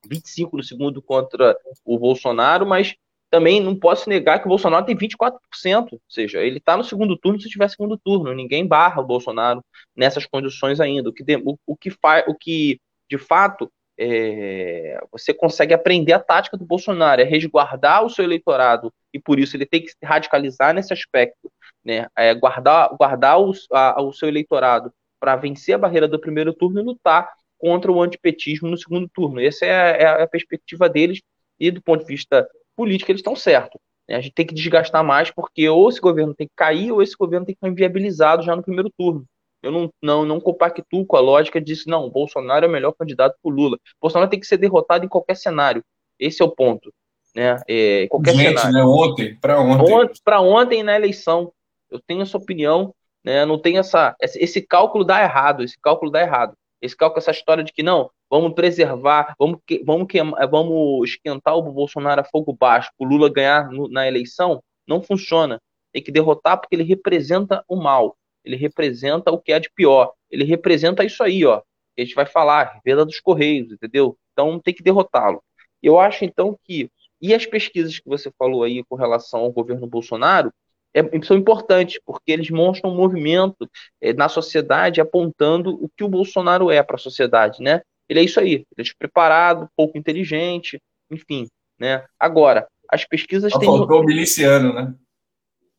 [0.08, 2.96] 25% no segundo contra o Bolsonaro, mas
[3.34, 7.18] também não posso negar que o Bolsonaro tem 24%, ou seja, ele está no segundo
[7.18, 9.60] turno se tiver segundo turno, ninguém barra o Bolsonaro
[9.96, 15.34] nessas condições ainda, o que, o, o que, faz, o que de fato é, você
[15.34, 19.66] consegue aprender a tática do Bolsonaro, é resguardar o seu eleitorado, e por isso ele
[19.66, 21.52] tem que se radicalizar nesse aspecto,
[21.84, 26.54] né, é guardar, guardar os, a, o seu eleitorado para vencer a barreira do primeiro
[26.54, 29.42] turno e lutar contra o antipetismo no segundo turno.
[29.42, 29.72] Essa é
[30.06, 31.20] a, é a perspectiva deles,
[31.60, 33.80] e do ponto de vista política eles estão certos.
[34.08, 34.16] Né?
[34.16, 37.16] A gente tem que desgastar mais, porque ou esse governo tem que cair, ou esse
[37.16, 39.26] governo tem que ficar inviabilizado já no primeiro turno.
[39.62, 43.36] Eu não, não, não compactuo com a lógica disso, não, Bolsonaro é o melhor candidato
[43.42, 43.78] para o Lula.
[44.02, 45.84] Bolsonaro tem que ser derrotado em qualquer cenário.
[46.20, 46.94] Esse é o ponto.
[47.34, 47.58] Né?
[47.68, 48.74] É, qualquer Gente, cenário.
[48.74, 48.84] Né?
[48.84, 50.22] Ontem, para ontem.
[50.24, 51.52] para ontem na eleição.
[51.90, 53.46] Eu tenho essa opinião, né?
[53.46, 54.16] não tenho essa.
[54.20, 56.56] Esse cálculo dá errado, esse cálculo dá errado.
[56.82, 60.08] Esse cálculo, essa história de que não, vamos preservar, vamos, vamos,
[60.50, 65.62] vamos esquentar o Bolsonaro a fogo baixo, o Lula ganhar no, na eleição, não funciona.
[65.92, 70.14] Tem que derrotar porque ele representa o mal, ele representa o que é de pior,
[70.32, 71.62] ele representa isso aí, ó.
[71.96, 74.18] Que a gente vai falar, venda dos Correios, entendeu?
[74.32, 75.44] Então tem que derrotá-lo.
[75.82, 76.90] Eu acho então que.
[77.22, 80.52] E as pesquisas que você falou aí com relação ao governo Bolsonaro,
[80.92, 83.70] é, são importantes, porque eles mostram um movimento
[84.02, 87.82] é, na sociedade apontando o que o Bolsonaro é para a sociedade, né?
[88.14, 91.48] Ele é isso aí, ele é despreparado, pouco inteligente, enfim,
[91.80, 92.06] né?
[92.20, 93.68] Agora, as pesquisas Só têm...
[93.68, 94.94] Faltou o miliciano, né?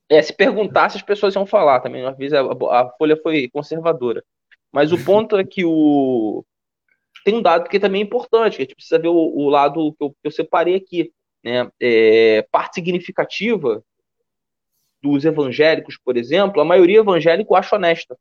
[0.08, 2.02] É, se perguntasse, as pessoas iam falar também.
[2.02, 4.22] Uma vez a, a Folha foi conservadora.
[4.72, 6.44] Mas o ponto é que o...
[7.24, 9.94] Tem um dado que também é importante, que a gente precisa ver o, o lado
[9.96, 11.12] que eu, que eu, separei aqui.
[11.42, 11.70] Né?
[11.80, 13.80] É, parte significativa
[15.00, 18.18] dos evangélicos, por exemplo, a maioria evangélico acha honesta.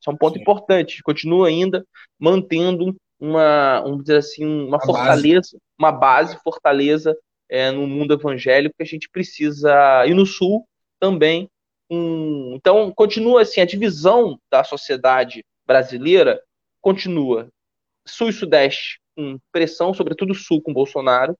[0.00, 0.42] Isso é um ponto Sim.
[0.42, 1.02] importante.
[1.02, 1.84] Continua ainda
[2.16, 5.58] mantendo uma, vamos dizer assim, uma fortaleza, base.
[5.78, 7.16] uma base, fortaleza
[7.48, 10.04] é, no mundo evangélico que a gente precisa.
[10.06, 10.66] E no Sul
[11.00, 11.48] também.
[11.90, 16.42] Um, então, continua assim, a divisão da sociedade brasileira
[16.80, 17.48] continua.
[18.06, 21.36] Sul e Sudeste com pressão, sobretudo o Sul com Bolsonaro,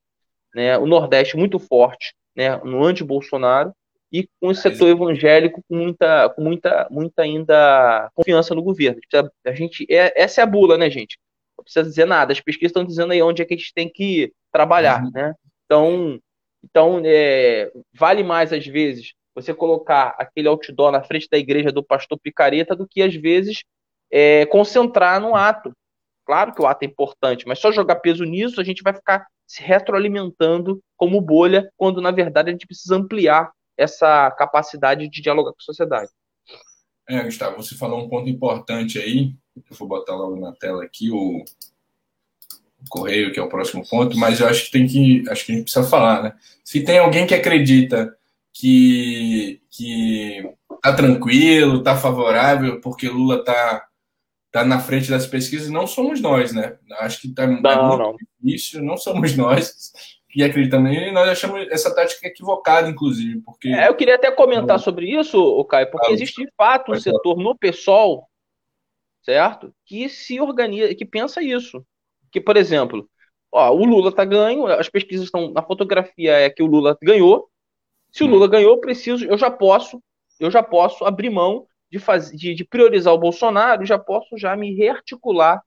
[0.54, 3.72] né, o Nordeste muito forte né, no anti-Bolsonaro,
[4.12, 9.00] e com o setor evangélico com muita, com muita, muita ainda confiança no governo.
[9.44, 11.18] A gente, é, essa é a bula, né, gente?
[11.64, 12.32] Não precisa dizer nada.
[12.32, 15.10] As pesquisas estão dizendo aí onde é que a gente tem que trabalhar, uhum.
[15.12, 15.34] né?
[15.64, 16.20] Então,
[16.62, 21.82] então é, vale mais às vezes você colocar aquele outdoor na frente da igreja do
[21.82, 23.64] pastor Picareta do que, às vezes,
[24.10, 25.72] é, concentrar no ato.
[26.24, 29.26] Claro que o ato é importante, mas só jogar peso nisso, a gente vai ficar
[29.46, 35.50] se retroalimentando como bolha, quando, na verdade, a gente precisa ampliar essa capacidade de dialogar
[35.50, 36.10] com a sociedade.
[37.08, 41.10] É, Gustavo, você falou um ponto importante aí, eu vou botar logo na tela aqui
[41.10, 45.46] o, o correio, que é o próximo ponto, mas eu acho que tem que, acho
[45.46, 46.34] que a gente precisa falar, né?
[46.64, 48.16] Se tem alguém que acredita
[48.52, 50.48] que que
[50.82, 53.86] tá tranquilo, tá favorável, porque Lula tá
[54.52, 56.78] tá na frente das pesquisas, não somos nós, né?
[57.00, 58.16] Acho que tá, não, tá muito não.
[58.40, 59.92] difícil, não somos nós
[60.34, 63.68] que acreditamos nele, nós achamos essa tática equivocada, inclusive, porque...
[63.68, 67.56] É, eu queria até comentar sobre isso, Caio, porque existe de fato um setor no
[67.56, 68.28] PSOL,
[69.24, 69.74] certo?
[69.86, 71.84] Que se organiza, que pensa isso.
[72.30, 73.08] Que, por exemplo,
[73.50, 77.48] ó, o Lula tá ganho, as pesquisas estão, na fotografia é que o Lula ganhou,
[78.12, 80.02] se o Lula ganhou, eu preciso, eu já posso,
[80.38, 84.56] eu já posso abrir mão de, fazer, de, de priorizar o Bolsonaro, já posso já
[84.56, 85.62] me rearticular,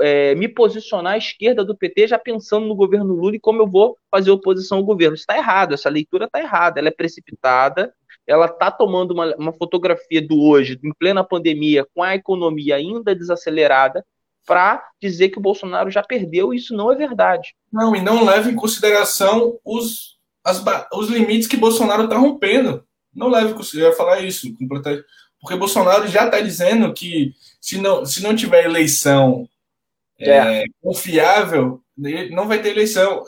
[0.00, 3.66] é, me posicionar à esquerda do PT, já pensando no governo Lula e como eu
[3.66, 5.14] vou fazer oposição ao governo.
[5.14, 7.92] Isso está errado, essa leitura está errada, ela é precipitada,
[8.30, 13.12] ela está tomando uma, uma fotografia do hoje, em plena pandemia, com a economia ainda
[13.12, 14.06] desacelerada,
[14.46, 17.54] para dizer que o Bolsonaro já perdeu, e isso não é verdade.
[17.72, 20.62] Não, e não leva em consideração os as,
[20.92, 22.84] os limites que Bolsonaro está rompendo.
[23.12, 24.46] Não leve eu ia falar isso,
[25.40, 29.48] porque Bolsonaro já está dizendo que se não, se não tiver eleição
[30.18, 30.62] é.
[30.62, 31.82] É, confiável,
[32.30, 33.24] não vai ter eleição.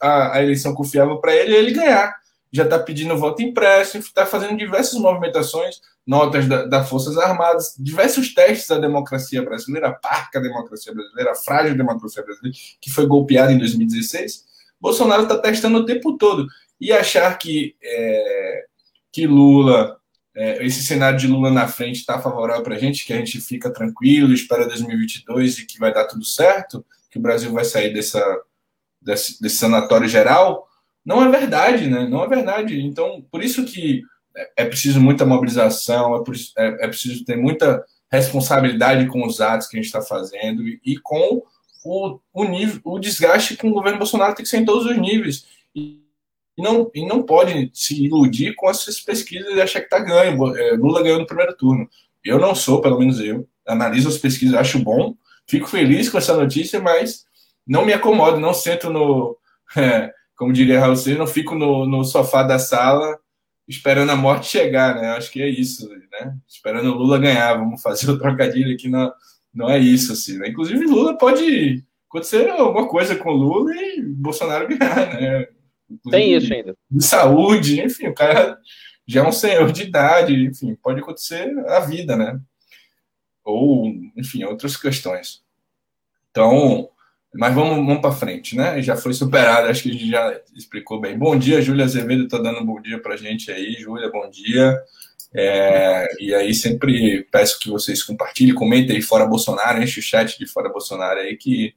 [0.00, 2.14] A, a eleição confiável para ele é ele ganhar.
[2.56, 8.34] Já está pedindo voto impresso, está fazendo diversas movimentações, notas das da Forças Armadas, diversos
[8.34, 13.52] testes da democracia brasileira, a parca democracia brasileira, a frágil democracia brasileira, que foi golpeada
[13.52, 14.46] em 2016
[14.80, 16.46] Bolsonaro está testando o tempo todo.
[16.80, 18.64] E achar que, é,
[19.12, 19.98] que Lula,
[20.34, 23.40] é, esse cenário de Lula na frente está favorável para a gente, que a gente
[23.40, 27.92] fica tranquilo, espera 2022 e que vai dar tudo certo, que o Brasil vai sair
[27.92, 28.22] dessa,
[29.00, 30.65] desse, desse sanatório geral,
[31.06, 32.08] não é verdade, né?
[32.08, 32.80] Não é verdade.
[32.80, 34.02] Então, por isso que
[34.56, 36.20] é preciso muita mobilização, é,
[36.58, 40.98] é, é preciso ter muita responsabilidade com os atos que a gente está fazendo e,
[40.98, 41.42] com
[41.84, 44.98] o, o, nível, o desgaste com o governo Bolsonaro tem que ser em todos os
[44.98, 45.46] níveis.
[45.74, 46.02] E,
[46.58, 50.56] não, e não pode se iludir com essas pesquisas e achar que está ganho.
[50.56, 51.88] É, Lula ganhou no primeiro turno.
[52.24, 53.48] Eu não sou, pelo menos eu.
[53.64, 55.14] Analiso as pesquisas, acho bom.
[55.46, 57.24] Fico feliz com essa notícia, mas
[57.64, 59.38] não me acomodo, não sento no.
[59.76, 63.18] É, como diria Raul Seixas, não fico no, no sofá da sala
[63.68, 65.08] esperando a morte chegar, né?
[65.12, 66.36] Acho que é isso, né?
[66.46, 67.54] Esperando o Lula ganhar.
[67.54, 69.12] Vamos fazer o trocadilho aqui na,
[69.52, 70.48] não é isso, assim, né?
[70.48, 75.48] Inclusive, Lula pode acontecer alguma coisa com Lula e Bolsonaro ganhar, né?
[75.90, 76.76] Inclusive, Tem isso ainda.
[76.90, 78.58] De saúde, enfim, o cara
[79.06, 82.38] já é um senhor de idade, enfim, pode acontecer a vida, né?
[83.44, 85.42] Ou, enfim, outras questões.
[86.30, 86.90] Então,
[87.36, 88.80] mas vamos, vamos para frente, né?
[88.82, 91.18] Já foi superado, acho que a gente já explicou bem.
[91.18, 93.74] Bom dia, Júlia Azevedo, está dando um bom dia para gente aí.
[93.74, 94.76] Júlia, bom dia.
[95.34, 100.38] É, e aí sempre peço que vocês compartilhem, comentem aí fora Bolsonaro, enche o chat
[100.38, 101.74] de fora Bolsonaro aí que,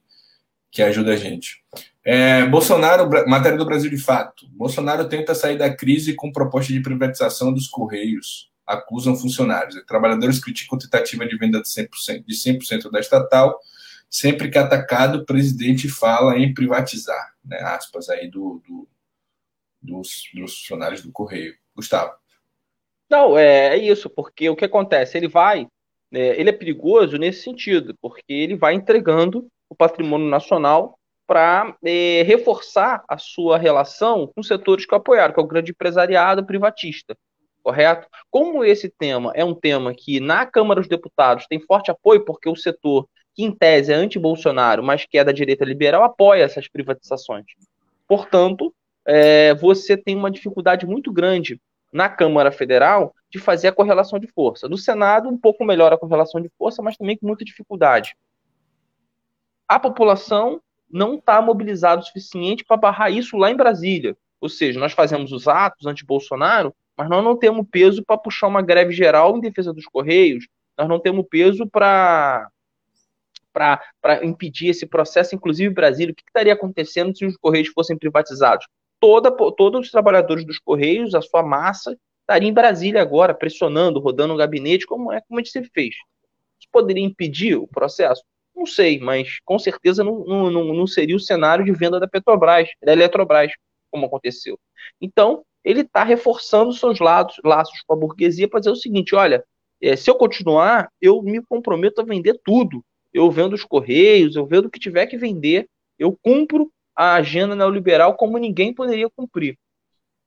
[0.70, 1.62] que ajuda a gente.
[2.02, 4.46] É, Bolsonaro, matéria do Brasil de fato.
[4.52, 8.50] Bolsonaro tenta sair da crise com proposta de privatização dos Correios.
[8.66, 9.74] Acusam funcionários.
[9.86, 13.58] Trabalhadores criticam tentativa de venda de 100%, de 100% da estatal.
[14.10, 17.34] Sempre que atacado, o presidente fala em privatizar.
[17.44, 18.88] Né, aspas aí do, do
[19.80, 21.54] dos, dos funcionários do Correio.
[21.74, 22.12] Gustavo.
[23.08, 25.16] Não, é, é isso, porque o que acontece?
[25.16, 25.66] Ele vai,
[26.12, 32.22] é, ele é perigoso nesse sentido, porque ele vai entregando o patrimônio nacional para é,
[32.22, 37.16] reforçar a sua relação com setores que o apoiaram, que é o grande empresariado privatista,
[37.62, 38.08] correto?
[38.30, 42.48] Como esse tema é um tema que na Câmara dos Deputados tem forte apoio, porque
[42.48, 43.08] o setor
[43.40, 47.46] que em tese é anti-Bolsonaro, mas que é da direita liberal, apoia essas privatizações.
[48.06, 48.74] Portanto,
[49.06, 51.58] é, você tem uma dificuldade muito grande
[51.90, 54.68] na Câmara Federal de fazer a correlação de força.
[54.68, 58.14] No Senado, um pouco melhor a correlação de força, mas também com muita dificuldade.
[59.66, 60.60] A população
[60.90, 64.16] não está mobilizada o suficiente para barrar isso lá em Brasília.
[64.38, 68.60] Ou seja, nós fazemos os atos anti-Bolsonaro, mas nós não temos peso para puxar uma
[68.60, 70.46] greve geral em defesa dos Correios,
[70.76, 72.50] nós não temos peso para
[73.52, 76.12] para impedir esse processo, inclusive Brasília.
[76.12, 78.66] O que estaria acontecendo se os Correios fossem privatizados?
[79.00, 84.34] toda, todos os trabalhadores dos Correios, a sua massa, estaria em Brasília agora, pressionando, rodando
[84.34, 85.94] o gabinete, como é como a gente sempre fez.
[86.60, 88.22] Isso poderia impedir o processo?
[88.54, 92.68] Não sei, mas com certeza não, não, não seria o cenário de venda da Petrobras,
[92.82, 93.50] da Eletrobras,
[93.90, 94.58] como aconteceu.
[95.00, 99.42] Então, ele está reforçando seus lados, laços com a burguesia para dizer o seguinte: olha,
[99.80, 102.84] é, se eu continuar, eu me comprometo a vender tudo.
[103.12, 107.54] Eu vendo os correios, eu vendo o que tiver que vender, eu cumpro a agenda
[107.54, 109.56] neoliberal como ninguém poderia cumprir.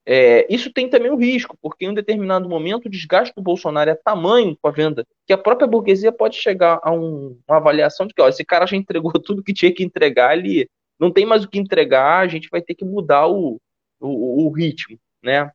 [0.06, 3.90] É, isso tem também um risco, porque em um determinado momento o desgaste do Bolsonaro
[3.90, 8.06] é tamanho com a venda que a própria burguesia pode chegar a um, uma avaliação
[8.06, 10.70] de que ó, esse cara já entregou tudo que tinha que entregar, ele
[11.00, 13.60] não tem mais o que entregar, a gente vai ter que mudar o,
[14.00, 15.52] o, o ritmo, né?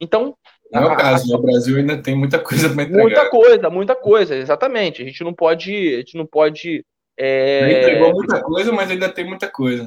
[0.00, 0.36] Então.
[0.72, 3.02] Não é o caso, no Brasil ainda tem muita coisa para entregar.
[3.02, 5.02] Muita coisa, muita coisa, exatamente.
[5.02, 5.72] A gente não pode.
[5.94, 6.84] A gente não pode.
[7.16, 7.80] É...
[7.80, 9.86] Entregou muita coisa, mas ainda tem muita coisa.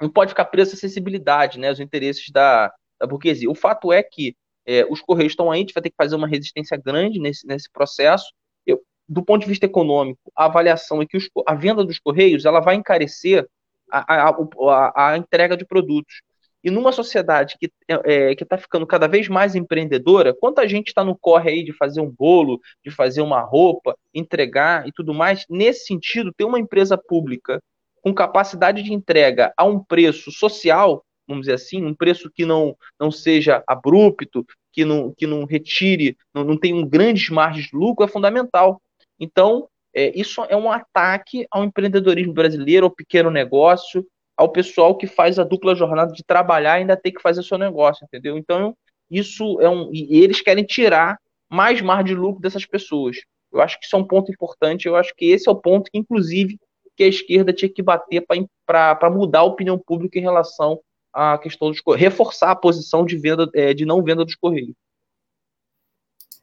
[0.00, 1.70] Não pode ficar preso à acessibilidade, né?
[1.70, 3.50] Os interesses da, da burguesia.
[3.50, 6.16] O fato é que é, os Correios estão aí, a gente vai ter que fazer
[6.16, 8.26] uma resistência grande nesse, nesse processo.
[8.66, 12.44] Eu, do ponto de vista econômico, a avaliação é que os, a venda dos Correios
[12.44, 13.46] ela vai encarecer
[13.90, 16.20] a, a, a, a entrega de produtos.
[16.66, 21.16] E numa sociedade que é, está ficando cada vez mais empreendedora, quanta gente está no
[21.16, 25.86] corre aí de fazer um bolo, de fazer uma roupa, entregar e tudo mais, nesse
[25.86, 27.62] sentido, ter uma empresa pública
[28.02, 32.76] com capacidade de entrega a um preço social, vamos dizer assim, um preço que não,
[32.98, 37.76] não seja abrupto, que não, que não retire, não, não tenha um grandes margens de
[37.76, 38.82] lucro, é fundamental.
[39.20, 44.04] Então, é, isso é um ataque ao empreendedorismo brasileiro, ao pequeno negócio,
[44.36, 47.56] ao pessoal que faz a dupla jornada de trabalhar e ainda tem que fazer seu
[47.56, 48.36] negócio, entendeu?
[48.36, 48.76] Então,
[49.10, 49.90] isso é um.
[49.92, 51.18] E eles querem tirar
[51.48, 53.16] mais mar de lucro dessas pessoas.
[53.52, 55.90] Eu acho que isso é um ponto importante, eu acho que esse é o ponto
[55.90, 56.58] que, inclusive,
[56.96, 58.24] que a esquerda tinha que bater
[58.66, 60.80] para mudar a opinião pública em relação
[61.12, 64.74] à questão dos reforçar a posição de venda é, de não venda dos Correios.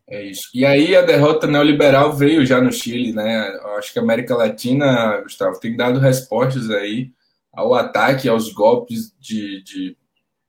[0.07, 0.49] É isso.
[0.53, 3.47] E aí a derrota neoliberal veio já no Chile, né?
[3.77, 7.11] Acho que a América Latina, Gustavo, tem dado respostas aí
[7.53, 9.97] ao ataque, aos golpes de, de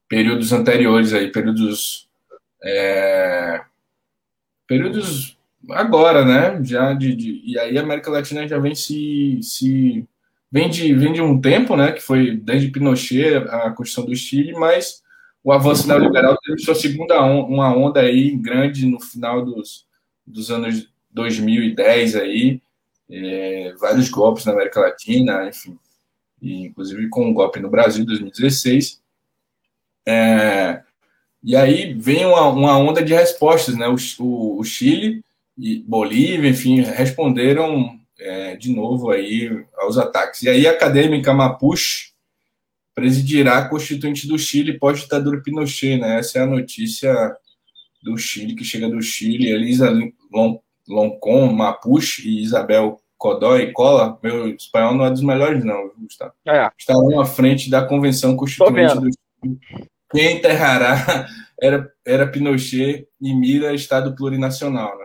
[0.08, 2.08] períodos anteriores aí, períodos
[2.64, 3.60] é,
[4.66, 5.38] períodos
[5.70, 6.64] agora, né?
[6.64, 10.06] Já de, de, e aí a América Latina já vem se, se
[10.50, 11.92] vem de, vem de um tempo, né?
[11.92, 15.02] Que foi desde Pinochet a Constituição do Chile, mas
[15.42, 19.86] o avanço neoliberal teve sua segunda on uma onda aí grande no final dos,
[20.26, 22.60] dos anos 2010 aí,
[23.10, 25.78] é, vários golpes na América Latina, enfim,
[26.44, 29.02] e, inclusive com um golpe no Brasil em 2016.
[30.06, 30.82] É,
[31.42, 33.88] e aí vem uma, uma, onda de respostas, né?
[33.88, 35.24] O, o, o, Chile
[35.56, 40.42] e Bolívia, enfim, responderam é, de novo aí aos ataques.
[40.42, 42.12] E aí a acadêmica Mapuche
[42.94, 46.18] presidirá a Constituinte do Chile pós-ditadura Pinochet, né?
[46.18, 47.34] Essa é a notícia
[48.02, 49.50] do Chile, que chega do Chile.
[49.50, 49.90] Elisa
[50.86, 56.32] Loncon, Mapuche e Isabel Codói Cola, meu espanhol não é dos melhores, não, Gustavo.
[56.46, 56.70] É.
[56.78, 59.10] Estarão à frente da Convenção Constituinte do
[59.42, 59.58] Chile.
[60.10, 61.26] Quem enterrará
[61.60, 64.98] era, era Pinochet e mira Estado plurinacional.
[64.98, 65.04] Né?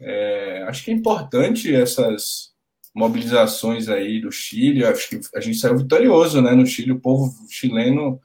[0.00, 2.52] É, acho que é importante essas
[2.94, 6.52] mobilizações aí do Chile, acho que a gente saiu vitorioso, né?
[6.52, 8.20] No Chile, o povo chileno,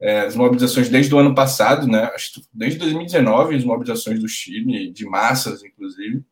[0.00, 2.10] é, as mobilizações desde o ano passado, né?
[2.52, 6.22] Desde 2019, as mobilizações do Chile, de massas, inclusive,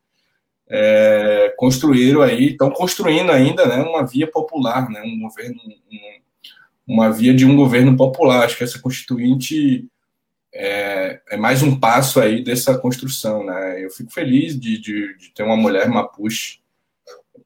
[0.70, 3.82] é, construíram aí, estão construindo ainda, né?
[3.82, 5.02] Uma via popular, né?
[5.02, 8.44] Um governo, um, uma via de um governo popular.
[8.44, 9.88] Acho que essa constituinte
[10.54, 13.84] é, é, mais um passo aí dessa construção, né?
[13.84, 16.60] Eu fico feliz de, de, de ter uma mulher mapuche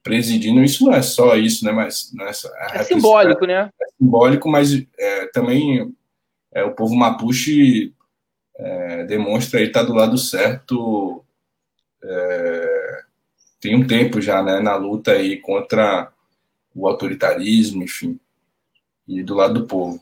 [0.03, 1.73] presidindo, isso não é só isso, né?
[1.73, 3.71] Mas nessa, é, é simbólico, né?
[3.81, 5.95] É simbólico, mas é, também
[6.53, 7.95] é, o povo mapuche
[8.59, 11.25] é, demonstra aí estar tá do lado certo.
[13.65, 14.61] É, tem um tempo já, né?
[14.61, 16.11] Na luta aí contra
[16.75, 18.19] o autoritarismo, enfim,
[19.09, 20.01] e do lado do povo.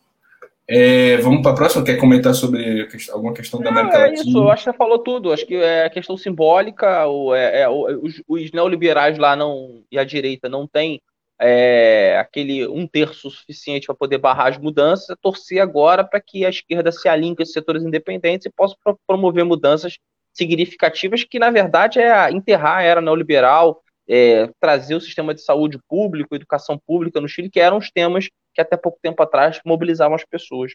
[0.66, 1.84] É, vamos para a próxima?
[1.84, 4.20] Quer comentar sobre alguma questão da América Latina?
[4.20, 5.32] É isso, eu acho que você falou tudo.
[5.32, 9.98] Acho que é a questão simbólica, o, é, é, os, os, neoliberais lá não, e
[9.98, 11.00] a direita não tem
[11.38, 16.46] é, aquele um terço suficiente para poder barrar as mudanças, é torcer agora para que
[16.46, 19.98] a esquerda se alinhe com esses setores independentes e possa promover mudanças
[20.32, 25.78] significativas que, na verdade, é enterrar a era neoliberal, é, trazer o sistema de saúde
[25.88, 30.14] público, educação pública no Chile, que eram os temas que até pouco tempo atrás mobilizavam
[30.14, 30.72] as pessoas.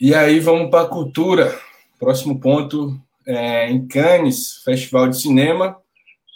[0.00, 1.58] E aí vamos para a cultura.
[1.98, 5.76] Próximo ponto é, em Cannes, Festival de Cinema.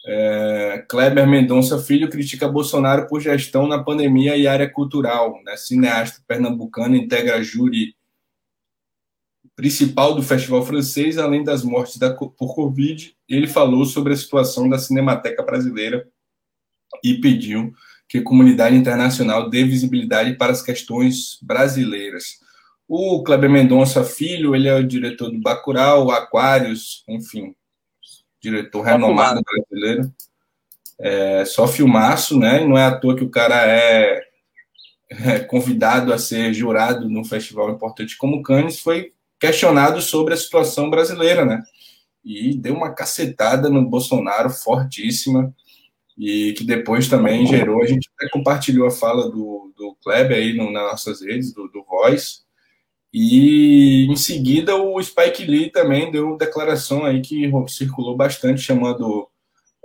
[0.07, 5.43] É, Kleber Mendonça Filho critica Bolsonaro por gestão na pandemia e área cultural.
[5.45, 5.57] Né?
[5.57, 7.95] Cineasta pernambucano integra júri
[9.59, 13.13] principal do festival francês, além das mortes da, por Covid.
[13.29, 16.09] Ele falou sobre a situação da Cinemateca Brasileira
[17.03, 17.73] e pediu
[18.09, 22.39] que a comunidade internacional dê visibilidade para as questões brasileiras.
[22.87, 27.53] O Kleber Mendonça Filho, ele é o diretor do Bacurau, Aquários, enfim,
[28.41, 30.15] diretor renomado brasileiro.
[31.01, 32.63] É, só filmaço, né?
[32.63, 34.23] E não é à toa que o cara é,
[35.11, 40.91] é convidado a ser jurado num festival importante como Cannes, foi questionado sobre a situação
[40.91, 41.63] brasileira, né?
[42.25, 45.55] E deu uma cacetada no Bolsonaro fortíssima
[46.17, 47.83] e que depois também gerou.
[47.83, 51.69] A gente até compartilhou a fala do, do Kleber aí no, nas nossas redes, do,
[51.69, 52.41] do Voice.
[53.13, 59.29] E em seguida o Spike Lee também deu declaração aí que circulou bastante, chamando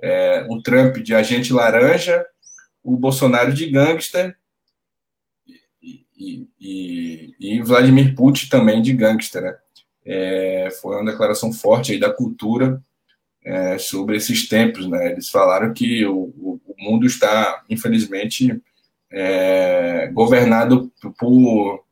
[0.01, 2.25] é, o Trump de agente laranja,
[2.83, 4.35] o Bolsonaro de gangster
[6.59, 9.41] e, e, Vladimir Putin também de gangster.
[9.41, 9.55] Né?
[10.05, 12.81] É, foi uma declaração forte aí da cultura
[13.43, 14.87] é, sobre esses tempos.
[14.87, 15.11] Né?
[15.11, 18.61] Eles falaram que o, o, o mundo está, infelizmente,
[19.11, 21.83] é, governado por,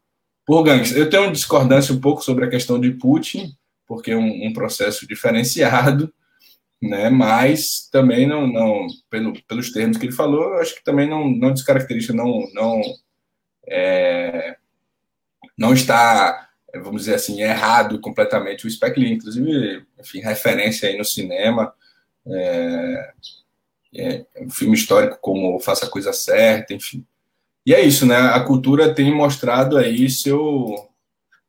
[0.46, 0.96] por gangues.
[0.96, 3.54] Eu tenho uma discordância um pouco sobre a questão de Putin,
[3.88, 6.12] porque é um, um processo diferenciado,
[6.82, 7.10] né?
[7.10, 11.54] mas também não, não pelo, pelos termos que ele falou, acho que também não, não
[11.54, 12.82] descaracteriza, não, não,
[13.72, 14.58] é,
[15.58, 16.50] não está
[16.80, 21.74] vamos dizer assim, errado completamente o Spike Lee, inclusive, enfim, referência aí no cinema,
[22.26, 23.14] é,
[23.96, 27.06] é, um filme histórico como Faça a Coisa Certa, enfim.
[27.66, 28.16] E é isso, né?
[28.16, 30.90] A cultura tem mostrado aí seu,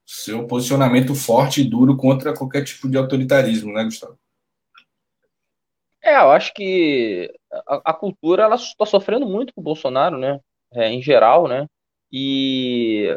[0.04, 4.18] seu posicionamento forte e duro contra qualquer tipo de autoritarismo, né, Gustavo?
[6.02, 7.32] É, eu acho que
[7.66, 10.40] a, a cultura ela está sofrendo muito com o Bolsonaro, né?
[10.74, 11.66] É, em geral, né?
[12.12, 13.16] E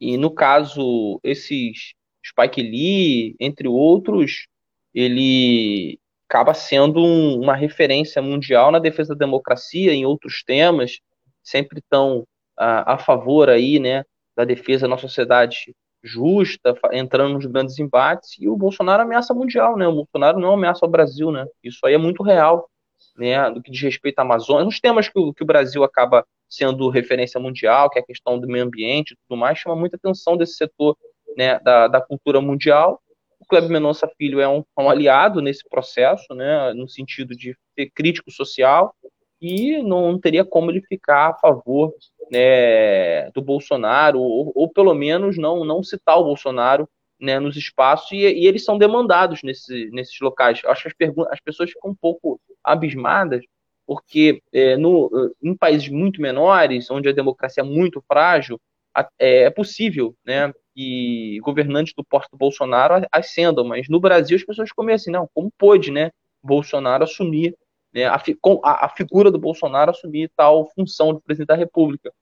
[0.00, 1.94] e no caso, esses
[2.24, 4.46] Spike Lee, entre outros,
[4.94, 10.98] ele acaba sendo um, uma referência mundial na defesa da democracia em outros temas,
[11.42, 12.26] sempre estão
[12.56, 14.04] a, a favor aí, né,
[14.36, 19.88] da defesa da sociedade justa, entrando nos grandes embates, e o Bolsonaro ameaça mundial, né?
[19.88, 21.44] O Bolsonaro não ameaça o Brasil, né?
[21.62, 22.68] Isso aí é muito real,
[23.18, 23.50] né?
[23.50, 26.88] Do que diz respeito à Amazônia, nos temas que o, que o Brasil acaba sendo
[26.88, 30.36] referência mundial, que é a questão do meio ambiente e tudo mais, chama muita atenção
[30.36, 30.96] desse setor
[31.36, 33.00] né, da, da cultura mundial.
[33.40, 37.90] O Kleber Mendonça Filho é um, um, aliado nesse processo, né, no sentido de ser
[37.90, 38.94] crítico social,
[39.40, 41.92] e não teria como ele ficar a favor
[42.30, 46.88] né, do Bolsonaro, ou, ou, pelo menos não, não citar o Bolsonaro
[47.20, 50.60] né, nos espaços, e, e eles são demandados nesse, nesses locais.
[50.66, 53.44] Acho que as, as pessoas ficam um pouco abismadas,
[53.86, 55.10] porque é, no,
[55.42, 58.60] em países muito menores, onde a democracia é muito frágil,
[59.18, 64.44] é, é possível né, que governantes do porto do Bolsonaro ascendam, mas no Brasil as
[64.44, 66.10] pessoas ficam assim, não, como pôde né,
[66.42, 67.56] Bolsonaro assumir,
[67.92, 72.12] né, a, a, a figura do Bolsonaro assumir tal função de presidente da República.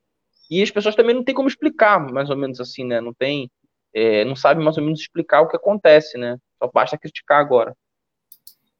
[0.50, 3.00] E as pessoas também não têm como explicar, mais ou menos assim, né?
[3.00, 3.50] Não tem,
[3.94, 6.36] é, não sabem mais ou menos explicar o que acontece, né?
[6.58, 7.74] Só basta criticar agora.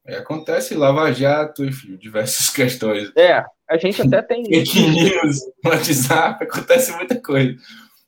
[0.05, 3.11] É, acontece Lava Jato, enfim, diversas questões.
[3.15, 4.43] É, a gente até tem.
[4.45, 7.55] Fake news, WhatsApp, acontece muita coisa.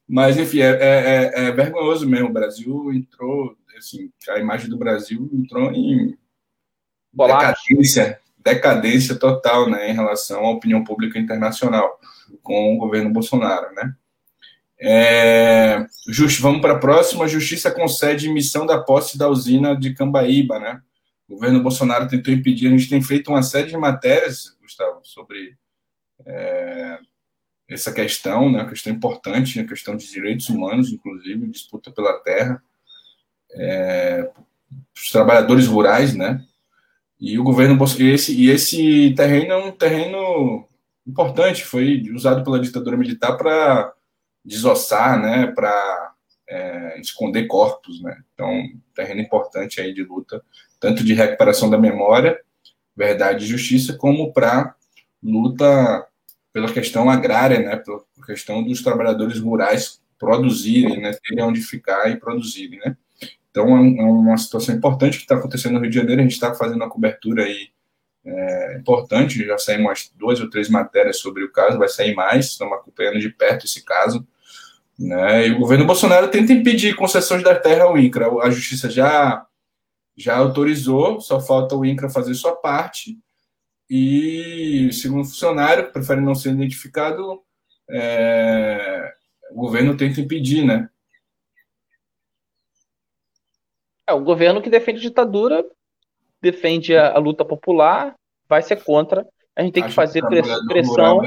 [0.08, 2.30] Mas, enfim, é, é, é, é, vergonhoso mesmo.
[2.30, 6.18] O Brasil entrou, assim, a imagem do Brasil entrou em
[7.12, 12.00] decadência, decadência total, né, em relação à opinião pública internacional
[12.42, 13.94] com o governo Bolsonaro, né?
[14.80, 17.28] É, just, vamos para a próxima.
[17.28, 20.82] Justiça concede missão da posse da usina de Cambaíba, né?
[21.28, 22.68] o governo Bolsonaro tentou impedir.
[22.68, 25.56] A gente tem feito uma série de matérias, Gustavo, sobre
[26.26, 27.00] é,
[27.70, 32.64] essa questão, né, uma questão importante, a questão de direitos humanos, inclusive, disputa pela terra,
[33.52, 34.30] é,
[34.96, 36.44] os trabalhadores rurais, né?
[37.20, 40.68] E o governo e esse, e esse terreno é um terreno
[41.06, 43.94] importante, foi usado pela ditadura militar para
[44.48, 46.14] desossar, né, para
[46.48, 48.18] é, esconder corpos, né?
[48.34, 48.64] Então,
[48.96, 50.42] terreno importante aí de luta
[50.80, 52.40] tanto de recuperação da memória,
[52.96, 54.76] verdade e justiça, como para
[55.22, 56.08] luta
[56.54, 62.18] pela questão agrária, né, pela questão dos trabalhadores rurais produzirem, né, terem onde ficar e
[62.18, 62.98] produzirem, né.
[63.52, 66.34] Então, é, é uma situação importante que está acontecendo no Rio de Janeiro, a gente
[66.34, 67.70] está fazendo uma cobertura aí
[68.26, 72.48] é, importante, já saíram umas duas ou três matérias sobre o caso, vai sair mais,
[72.48, 74.28] estamos acompanhando de perto esse caso,
[74.98, 79.46] né, e o governo Bolsonaro tenta impedir concessões da terra ao INCRA, a justiça já
[80.18, 83.20] já autorizou, só falta o INCRA fazer sua parte.
[83.88, 87.44] E, segundo o funcionário, prefere não ser identificado,
[87.88, 89.14] é,
[89.52, 90.90] o governo tenta impedir, né?
[94.08, 95.66] É, o governo que defende a ditadura
[96.42, 98.16] defende a, a luta popular,
[98.48, 99.26] vai ser contra.
[99.56, 100.28] A gente tem Acho que fazer que
[100.68, 101.22] pressão.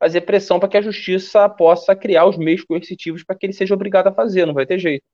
[0.00, 3.74] Fazer pressão para que a justiça possa criar os meios coercitivos para que ele seja
[3.74, 5.04] obrigado a fazer, não vai ter jeito.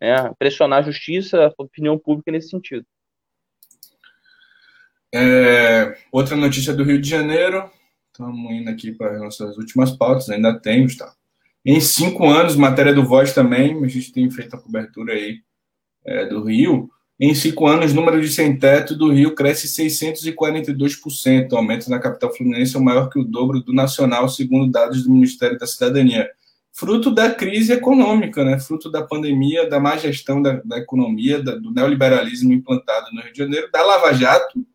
[0.00, 2.84] É, pressionar a justiça, a opinião pública nesse sentido.
[5.14, 7.70] É, outra notícia do Rio de Janeiro,
[8.08, 11.14] estamos indo aqui para as nossas últimas pautas, ainda tem, Gustavo.
[11.64, 15.38] Em cinco anos, matéria do Voz também, a gente tem feito a cobertura aí
[16.04, 16.90] é, do Rio.
[17.18, 21.52] Em cinco anos, o número de sem-teto do Rio cresce 642%.
[21.52, 25.12] O aumento na capital fluminense é maior que o dobro do nacional, segundo dados do
[25.12, 26.28] Ministério da Cidadania.
[26.72, 28.58] Fruto da crise econômica, né?
[28.58, 33.32] fruto da pandemia, da má gestão da, da economia, da, do neoliberalismo implantado no Rio
[33.32, 34.66] de Janeiro, da Lava Jato,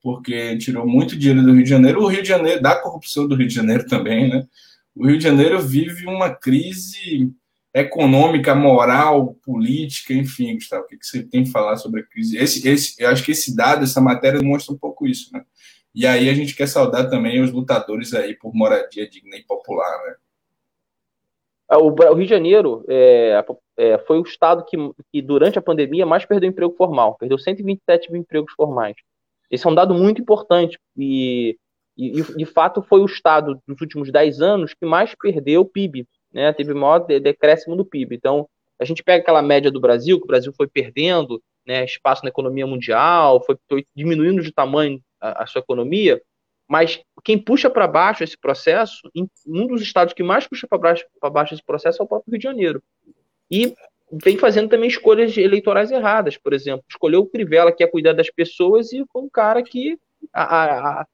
[0.00, 3.34] porque tirou muito dinheiro do Rio de Janeiro, o Rio de Janeiro, da corrupção do
[3.34, 4.46] Rio de Janeiro também, né?
[4.94, 7.32] O Rio de Janeiro vive uma crise
[7.72, 12.36] econômica, moral, política, enfim, Gustavo, o que você tem a falar sobre a crise?
[12.36, 15.44] Esse, esse, eu acho que esse dado, essa matéria mostra um pouco isso, né?
[15.94, 19.98] E aí a gente quer saudar também os lutadores aí por moradia digna e popular,
[20.06, 20.14] né?
[21.68, 23.44] Ah, o Rio de Janeiro é,
[23.76, 24.76] é, foi o estado que,
[25.12, 27.16] que, durante a pandemia, mais perdeu emprego formal.
[27.16, 28.96] Perdeu 127 mil empregos formais.
[29.48, 31.56] Esse é um dado muito importante e,
[31.96, 36.52] e, de fato, foi o estado dos últimos 10 anos que mais perdeu PIB, né?
[36.52, 38.16] Teve maior decréscimo do PIB.
[38.16, 42.22] Então, a gente pega aquela média do Brasil, que o Brasil foi perdendo né, espaço
[42.22, 46.20] na economia mundial, foi, foi diminuindo de tamanho a, a sua economia,
[46.66, 49.10] mas quem puxa para baixo esse processo,
[49.46, 52.38] um dos estados que mais puxa para baixo, baixo esse processo é o próprio Rio
[52.38, 52.82] de Janeiro.
[53.50, 53.74] E
[54.12, 56.84] vem fazendo também escolhas eleitorais erradas, por exemplo.
[56.88, 59.98] Escolheu o Crivella, que é cuidar das pessoas, e foi um cara que
[60.32, 61.06] a, a, a,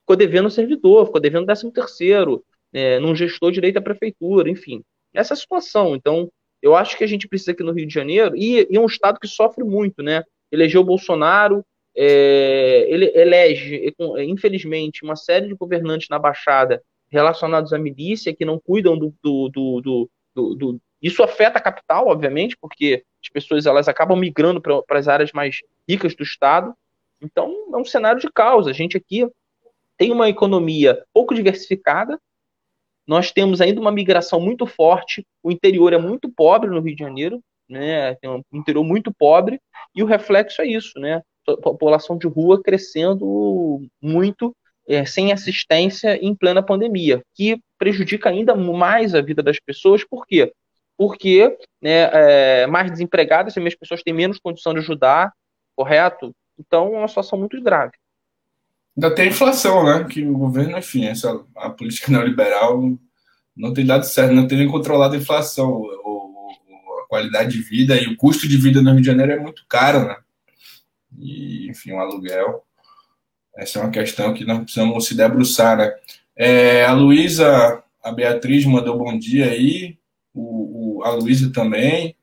[0.00, 4.82] ficou devendo servidor, ficou devendo 13 terceiro, é, não gestou direito à prefeitura, enfim.
[5.14, 5.94] Essa é situação.
[5.94, 8.80] Então, eu acho que a gente precisa aqui no Rio de Janeiro, e, e é
[8.80, 10.24] um estado que sofre muito, né?
[10.50, 11.64] Elegeu o Bolsonaro,
[11.96, 18.58] é, ele elege, infelizmente, uma série de governantes na Baixada relacionados à milícia que não
[18.58, 23.88] cuidam do, do, do, do, do isso afeta a capital, obviamente, porque as pessoas elas
[23.88, 26.74] acabam migrando para as áreas mais ricas do estado.
[27.20, 28.70] Então, é um cenário de causa.
[28.70, 29.26] A gente aqui
[29.96, 32.20] tem uma economia pouco diversificada,
[33.08, 37.02] nós temos ainda uma migração muito forte, o interior é muito pobre no Rio de
[37.02, 38.14] Janeiro, né?
[38.16, 39.58] Tem um interior muito pobre,
[39.94, 41.22] e o reflexo é isso, né?
[41.62, 44.54] População de rua crescendo muito
[44.86, 50.26] é, sem assistência em plena pandemia, que prejudica ainda mais a vida das pessoas, por
[50.26, 50.52] quê?
[50.94, 55.32] Porque né, é, mais desempregadas, as pessoas têm menos condição de ajudar,
[55.74, 56.30] correto?
[56.58, 57.92] Então é uma situação muito grave.
[58.98, 60.04] Ainda tem inflação, né?
[60.10, 62.98] Que o governo, enfim, essa, a política neoliberal
[63.56, 65.70] não tem dado certo, não tem nem controlado a inflação.
[65.70, 69.30] O, o, a qualidade de vida e o custo de vida no Rio de Janeiro
[69.30, 70.16] é muito caro, né?
[71.16, 72.64] E, enfim, um aluguel.
[73.56, 75.94] Essa é uma questão que nós precisamos se debruçar, né?
[76.34, 79.96] É, a Luísa, a Beatriz mandou bom dia aí,
[80.34, 82.16] o, o a Luísa também,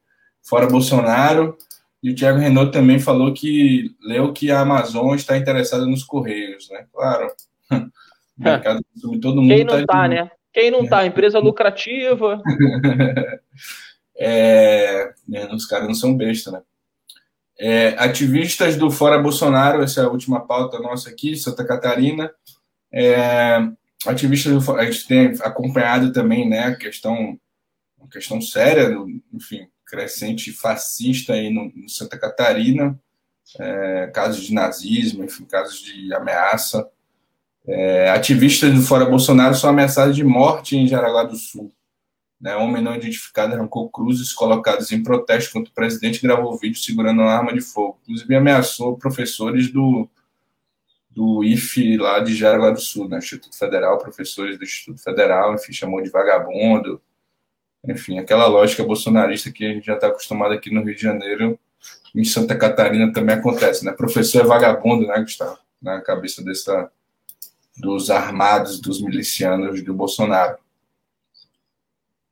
[0.44, 1.58] fora Bolsonaro.
[2.06, 6.70] E o Thiago Renault também falou que leu que a Amazon está interessada nos Correios,
[6.70, 6.86] né?
[6.94, 7.28] Claro.
[8.38, 8.82] O mercado
[9.22, 10.32] todo mundo Quem não está, tá, né?
[10.52, 11.06] Quem não está?
[11.06, 12.44] Empresa lucrativa.
[14.20, 16.62] é, né, os caras não são besta, né?
[17.58, 22.30] É, ativistas do Fora Bolsonaro, essa é a última pauta nossa aqui, Santa Catarina.
[22.92, 23.58] É,
[24.06, 27.40] ativistas do, a gente tem acompanhado também, né, a questão,
[27.98, 28.94] uma questão séria,
[29.34, 33.00] enfim, crescente fascista aí no, no Santa Catarina,
[33.60, 36.90] é, casos de nazismo, enfim, casos de ameaça.
[37.68, 41.72] É, ativistas do Fora Bolsonaro são ameaçados de morte em Jaraguá do Sul.
[42.40, 46.80] Né, homem não identificado arrancou cruzes colocadas em protesto contra o presidente e gravou vídeo
[46.80, 47.98] segurando uma arma de fogo.
[48.04, 50.08] Inclusive ameaçou professores do,
[51.10, 55.72] do IFE lá de Jaraguá do Sul, né, Instituto Federal, professores do Instituto Federal, enfim,
[55.72, 57.02] chamou de vagabundo,
[57.88, 61.60] enfim, aquela lógica bolsonarista que a gente já está acostumado aqui no Rio de Janeiro,
[62.16, 63.92] em Santa Catarina também acontece, né?
[63.92, 65.60] Professor é vagabundo, né, Gustavo?
[65.82, 66.90] Na cabeça dessa,
[67.78, 70.58] dos armados, dos milicianos do Bolsonaro.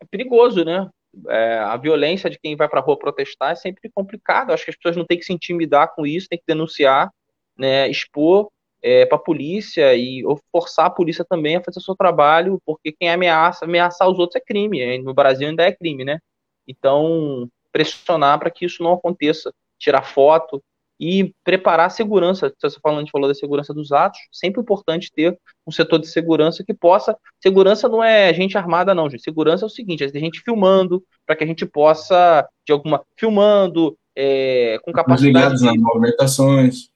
[0.02, 0.90] É perigoso, né?
[1.28, 4.52] É, a violência de quem vai para a rua protestar é sempre complicado.
[4.52, 7.12] Acho que as pessoas não têm que se intimidar com isso, tem que denunciar,
[7.58, 8.50] né, expor
[8.84, 12.62] é, para a polícia e ou forçar a polícia também a fazer o seu trabalho,
[12.66, 14.98] porque quem ameaça, ameaçar os outros é crime.
[15.00, 16.20] No Brasil ainda é crime, né?
[16.68, 20.62] Então, pressionar para que isso não aconteça, tirar foto
[21.00, 22.54] e preparar a segurança.
[22.62, 26.08] Você falando, a gente falou da segurança dos atos, sempre importante ter um setor de
[26.08, 27.18] segurança que possa.
[27.42, 29.24] Segurança não é gente armada, não, gente.
[29.24, 33.02] Segurança é o seguinte: é ter gente filmando, para que a gente possa, de alguma.
[33.18, 35.34] filmando, é, com capacidade.
[35.34, 36.93] Ligados de, nas movimentações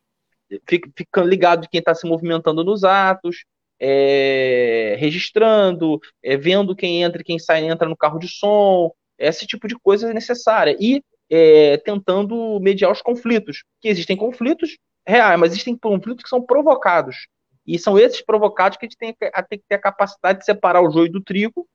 [0.68, 3.46] fica, fica ligado de quem está se movimentando nos atos,
[3.80, 9.46] é, registrando, é, vendo quem entra e quem sai entra no carro de som, esse
[9.46, 10.76] tipo de coisa é necessária.
[10.80, 16.42] E é, tentando mediar os conflitos, que existem conflitos reais, mas existem conflitos que são
[16.42, 17.28] provocados.
[17.66, 20.82] E são esses provocados que a gente tem, tem que ter a capacidade de separar
[20.82, 21.68] o joio do trigo,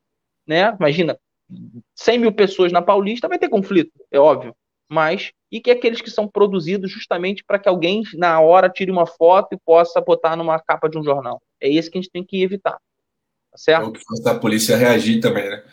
[0.47, 0.75] né?
[0.79, 1.19] Imagina,
[1.95, 4.57] 100 mil pessoas na Paulista vai ter conflito, é óbvio.
[4.93, 9.07] Mas, e que aqueles que são produzidos justamente para que alguém, na hora, tire uma
[9.07, 11.41] foto e possa botar numa capa de um jornal.
[11.59, 12.73] É esse que a gente tem que evitar.
[12.73, 13.87] Tá certo?
[13.87, 15.65] Ou que a polícia reagir também, né?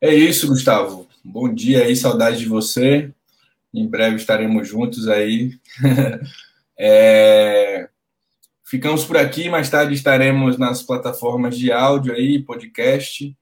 [0.00, 1.06] É isso, Gustavo.
[1.24, 3.12] Bom dia aí, saudade de você.
[3.72, 5.52] Em breve estaremos juntos aí.
[6.76, 7.88] é...
[8.64, 13.32] Ficamos por aqui, mais tarde estaremos nas plataformas de áudio aí, podcast.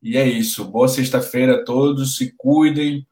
[0.00, 0.64] E é isso.
[0.64, 2.16] Boa sexta-feira a todos.
[2.16, 3.04] Se cuidem,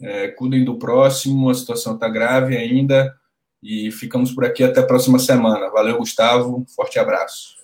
[0.00, 1.50] é, cuidem do próximo.
[1.50, 3.14] A situação está grave ainda.
[3.62, 5.70] E ficamos por aqui até a próxima semana.
[5.70, 6.64] Valeu, Gustavo.
[6.74, 7.56] Forte abraço.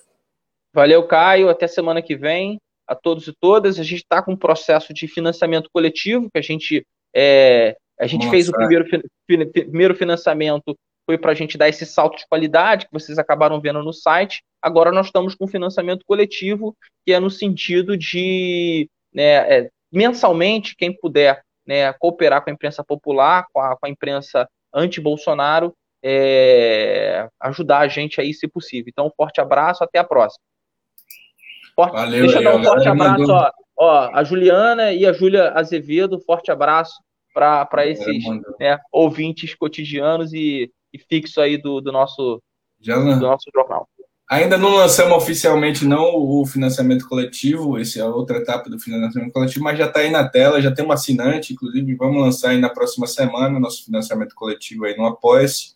[0.73, 1.49] Valeu, Caio.
[1.49, 3.79] Até semana que vem a todos e todas.
[3.79, 6.85] A gente está com um processo de financiamento coletivo, que a gente,
[7.15, 8.85] é, a gente fez o primeiro,
[9.25, 10.75] primeiro financiamento,
[11.05, 14.43] foi para a gente dar esse salto de qualidade que vocês acabaram vendo no site.
[14.61, 16.75] Agora nós estamos com financiamento coletivo,
[17.05, 22.83] que é no sentido de né, é, mensalmente, quem puder né, cooperar com a imprensa
[22.83, 28.89] popular, com a, com a imprensa anti-Bolsonaro, é, ajudar a gente aí, se possível.
[28.89, 30.41] Então, um forte abraço, até a próxima.
[31.75, 35.51] Forte, Valeu, deixa eu dar um forte abraço, ó, ó, a Juliana e a Júlia
[35.51, 36.97] Azevedo, forte abraço
[37.33, 38.23] para esses
[38.59, 42.41] né, ouvintes cotidianos e, e fixo aí do, do, nosso,
[42.79, 43.87] Já, do nosso jornal.
[44.29, 49.63] Ainda não lançamos oficialmente não o financiamento coletivo, esse é outra etapa do financiamento coletivo,
[49.63, 52.69] mas já está aí na tela, já tem um assinante, inclusive vamos lançar aí na
[52.69, 55.75] próxima semana nosso financiamento coletivo aí no Apoia-se,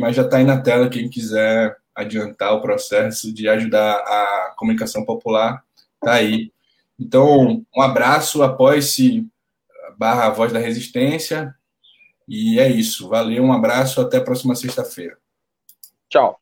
[0.00, 5.04] mas já está aí na tela quem quiser adiantar o processo de ajudar a comunicação
[5.04, 5.62] popular,
[6.00, 6.50] tá aí.
[6.98, 9.26] Então, um abraço, apoie-se
[9.98, 11.54] barra Voz da Resistência,
[12.26, 13.08] e é isso.
[13.08, 15.18] Valeu, um abraço, até a próxima sexta-feira.
[16.08, 16.41] Tchau.